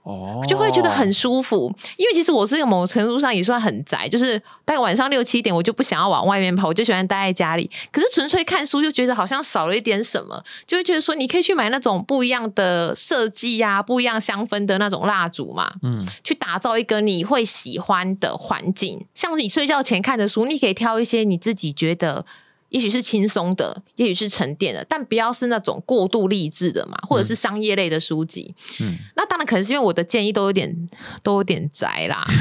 [0.05, 1.73] 哦，就会觉得很舒服。
[1.97, 7.69] 因为其实我是某程度上也算很宅，就是大概晚上六七点我就不想要往外面跑，我就喜欢待在家里。
[7.91, 19.05] 可是纯粹看书就觉得好像少了一点什么，就会觉得说你可以去买那种不一样的设计呀、不一样香氛的那种蜡烛嘛，嗯，去打造一个你会喜欢的环境。
[19.15, 22.25] 像你睡觉前看的书，你可以挑一些你自己觉得。
[22.69, 28.53] 也许是轻松的，也许是沉淀的，但不要是那种过度励志的嘛，或者是商业类的书籍。
[28.81, 30.89] 嗯，那当然可能是因为我的建议都有点
[31.23, 32.25] 都有点宅啦，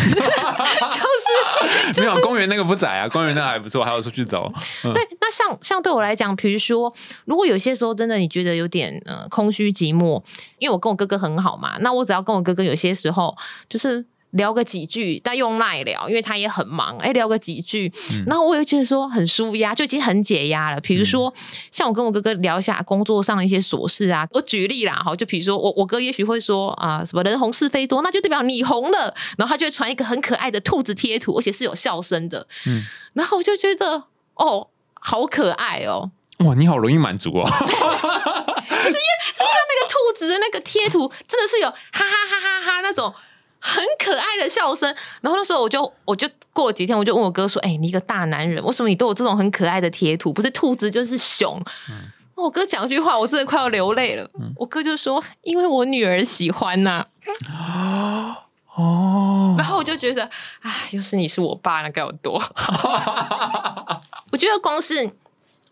[1.92, 4.52] 就是 没有公园那个不宅啊，公园那个还不错，还要出去走。
[4.82, 5.08] 对。
[5.20, 6.92] 那像像对我来讲，比如说，
[7.24, 10.22] 如果有些时候真的你觉得有点呃空虚寂寞，
[10.58, 13.36] 因为我跟我哥哥很好嘛，那我只要跟我哥哥有些时候
[13.68, 14.04] 就是。
[14.34, 16.96] 聊个几句，但用赖聊，因为他也很忙。
[16.98, 17.92] 哎，聊个几句，
[18.26, 20.80] 然后我又觉得说很舒压，就已经很解压了。
[20.80, 21.32] 比如说，
[21.70, 32.82] 像我跟我哥哥聊一下工作上的一些琐事啊，我举例啦，哈，就比如说我我哥也许会说啊，什么人红是非多，那就代表你红了，然后他就会传一个很可爱的兔子贴图，而且是有笑声的，嗯，
[33.12, 34.04] 然后我就觉得
[34.34, 36.10] 哦，好可爱哦。
[36.38, 37.46] 哇，你好容易满足哦。
[37.46, 43.14] 是因为他那个兔子的那个贴图真的是有哈哈哈哈哈那种。
[43.66, 50.30] 很可爱的笑声，然后那时候我就我就过了几天，我就问我哥说：“哎、你一个大男人，为什么你都有这种很可爱的贴图？
[50.32, 51.58] 不是兔子就是熊。
[51.88, 54.28] 嗯我哥讲一句话，我真的快要流泪了。
[54.56, 57.06] 我哥就说：“因为我女儿喜欢呐、
[58.74, 60.28] 哦，然后我就觉得，
[60.60, 64.02] 哎，又是你是我爸，那该有多好！
[64.32, 65.08] 我觉得光是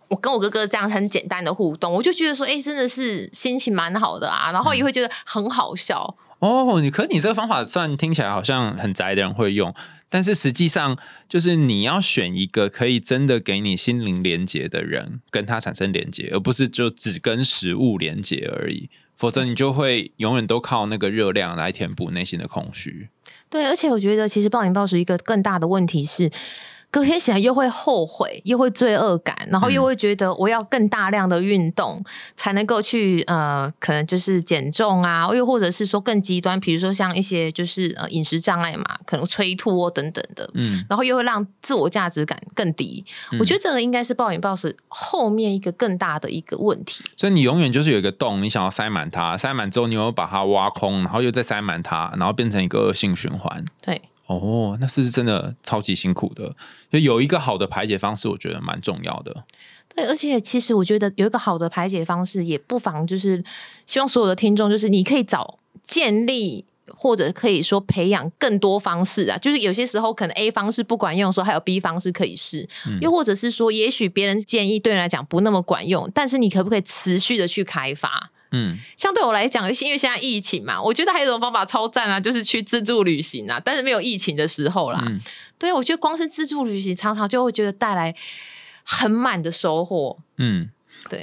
[0.07, 6.15] 我跟我哥哥这样很简单的互动，我就觉得说，哎，真的是心情蛮好的啊，然后也会觉得很好笑。
[6.43, 9.73] 哦，你可你这个方法算听起来好像很宅的人会用，
[10.09, 18.91] 但是实际上就是你要选一个可以真的给你心灵连接的人，跟他产生连接，而不是就只跟食物连接而已。
[19.15, 23.09] 否则你就会永远都靠那个热量来填补内心的空虚。
[23.49, 26.29] 对，而且我觉得其实暴饮暴食一个更大的问题是。
[26.93, 32.05] 隔天起来又会后悔，又会罪恶感，然后又会觉得我要更大量的运动
[32.37, 43.03] 才能够去呃，可能就是减重啊，又或者是说更极端，比如说像一些就是呃饮食障碍嘛，可能催吐等等的，嗯，然后又会让自我价值感更低。
[43.41, 47.03] 我觉得这个应该是暴饮暴食后面一个更大的一个问题。
[47.17, 53.65] 所以你永远就是有一个洞，你想要塞满它，塞满之后你又把它挖空，然后又再塞满它，然后变成一个恶性循环。
[53.81, 54.03] 对。
[54.27, 56.55] 哦，那是真的超级辛苦的。
[56.91, 59.45] 就有一个好的排解方式，我觉得蛮重要的。
[59.95, 63.45] 对，而且其实我觉得有一个好的排解方式，也不妨就是
[63.87, 69.37] 希望所有的听众，就是你可以找建立或者可以说培养更多方式啊。
[69.37, 72.67] 就是有些时候可能 A 方式不管用的时候，还有 B 方式可以试。
[73.03, 78.31] 又或者是说，也许别人建议对你来讲不那么管用，但是你可不可以持续的去开发？
[78.53, 83.61] 嗯，相对我来讲，因为现在疫情嘛，我觉得还有一种方法超赞啊，就是去自助旅行啊。
[83.65, 85.03] 但是没有疫情的时候啦，
[85.59, 88.15] 对我觉得光是自助旅行，常常就会觉得带来
[88.85, 90.19] 很满的收获。
[90.37, 90.71] 嗯。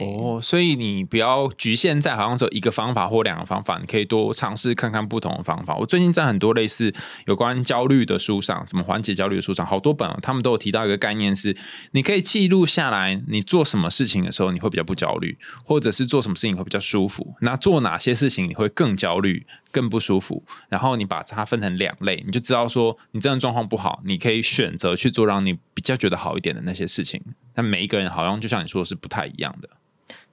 [0.02, 5.76] 哦，所以你不要局限在好像只有一个方法或两个方法，你可以多尝试看看不同的方法。
[5.76, 6.94] 我最近在很多类似
[7.26, 11.56] 有关焦虑的书上，怎么缓解焦虑的书上，好多本他们都有提到一个概念，是
[11.92, 17.36] 你可以记录下来，你做什么事情的时候你会比较不焦虑，或者是做什么事情会比较舒服。
[17.42, 20.44] 那做哪些事情你会更焦虑、更不舒服？
[20.68, 27.22] 然后你把它分成两类，你就知道说你真的状况不好，你可以选择去做让你比较觉得好一点的那些事情。
[27.54, 29.70] 但每一个人好像就像你说的是不太一样的。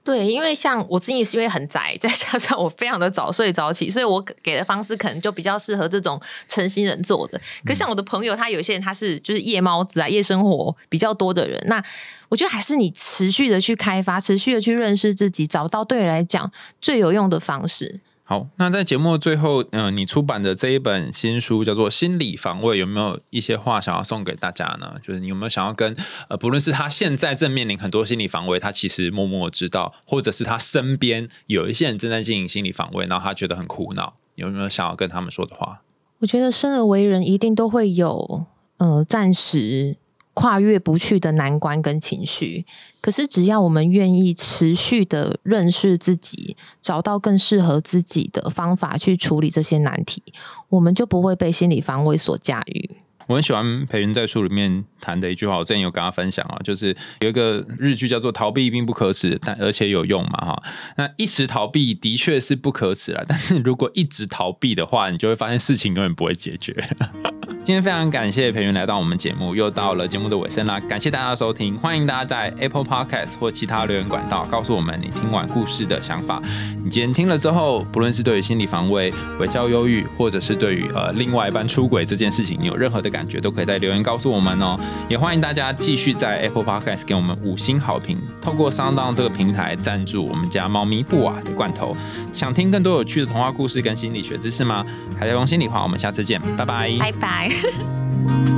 [0.03, 6.17] 对，因为像我自己是因为很宅，再加上我非常的早睡早起，所以我给的方式可能就比较适合这种
[6.47, 7.37] 成心人做的。
[7.65, 11.83] 可像我的朋友，他有些人他是就是夜猫子啊，夜生活比较多的人，那
[12.29, 17.99] 我觉得还是你持续的去开发，持续的去认识自己，找到对你来讲最有用的方式。
[18.29, 24.95] 好，那在节目最后，嗯，你出版的这一本新书叫做《心理防卫》，有没有一些话想要送给大家呢？
[25.01, 25.95] 就是你有没有想要跟
[26.27, 35.83] 呃，不论是他现在正面临很多心理防卫，他其实默默知道，或者是他身边有一些人正在进行心理防卫，然后他觉得很苦恼，有没有想要跟他们说的话？
[36.19, 38.45] 我觉得生而为人，一定都会有
[38.79, 39.95] 呃，暂时。
[40.37, 42.63] 跨越不去的难关跟情绪，
[43.01, 50.21] 可是只要我们愿意持续的认识自己，找到更适合自己的方法去处理这些难题，
[50.69, 52.97] 我们就不会被心理防卫所驾驭。
[53.27, 60.63] 我很喜欢培云在书里面谈的一句话，我之前有跟他分享啊，就是有一个日剧叫做“逃避并不可耻，但而且有用”嘛，哈。
[60.95, 66.73] 那一时逃避的确是不可耻了， 但是如果一直逃避的话，你就会发现事情永远不会解决。
[67.63, 76.41] 今天非常感谢培云来到我们节目，又到了节目的尾声啦，感谢大家的收听，欢迎大家在 Apple Podcast 或其他留言管道告诉我们你听完故事的想法。
[76.81, 83.16] 你今天听了之后，不论是对于心理防卫、伪教忧郁，或者是对于呃另外一半出轨这件事情，你有任何的感？
[83.17, 91.97] 感觉都可以在留言告诉我们哦，也欢迎大家继续在 Apple Podcast 给我们五星好评，透过 Sound 这个平台赞助我们家猫咪布瓦的罐头。
[92.31, 94.85] 想听更多有趣的童话故事跟心理学知识吗？
[95.19, 98.56] 海在用心里话，我们下次见，拜拜，拜拜。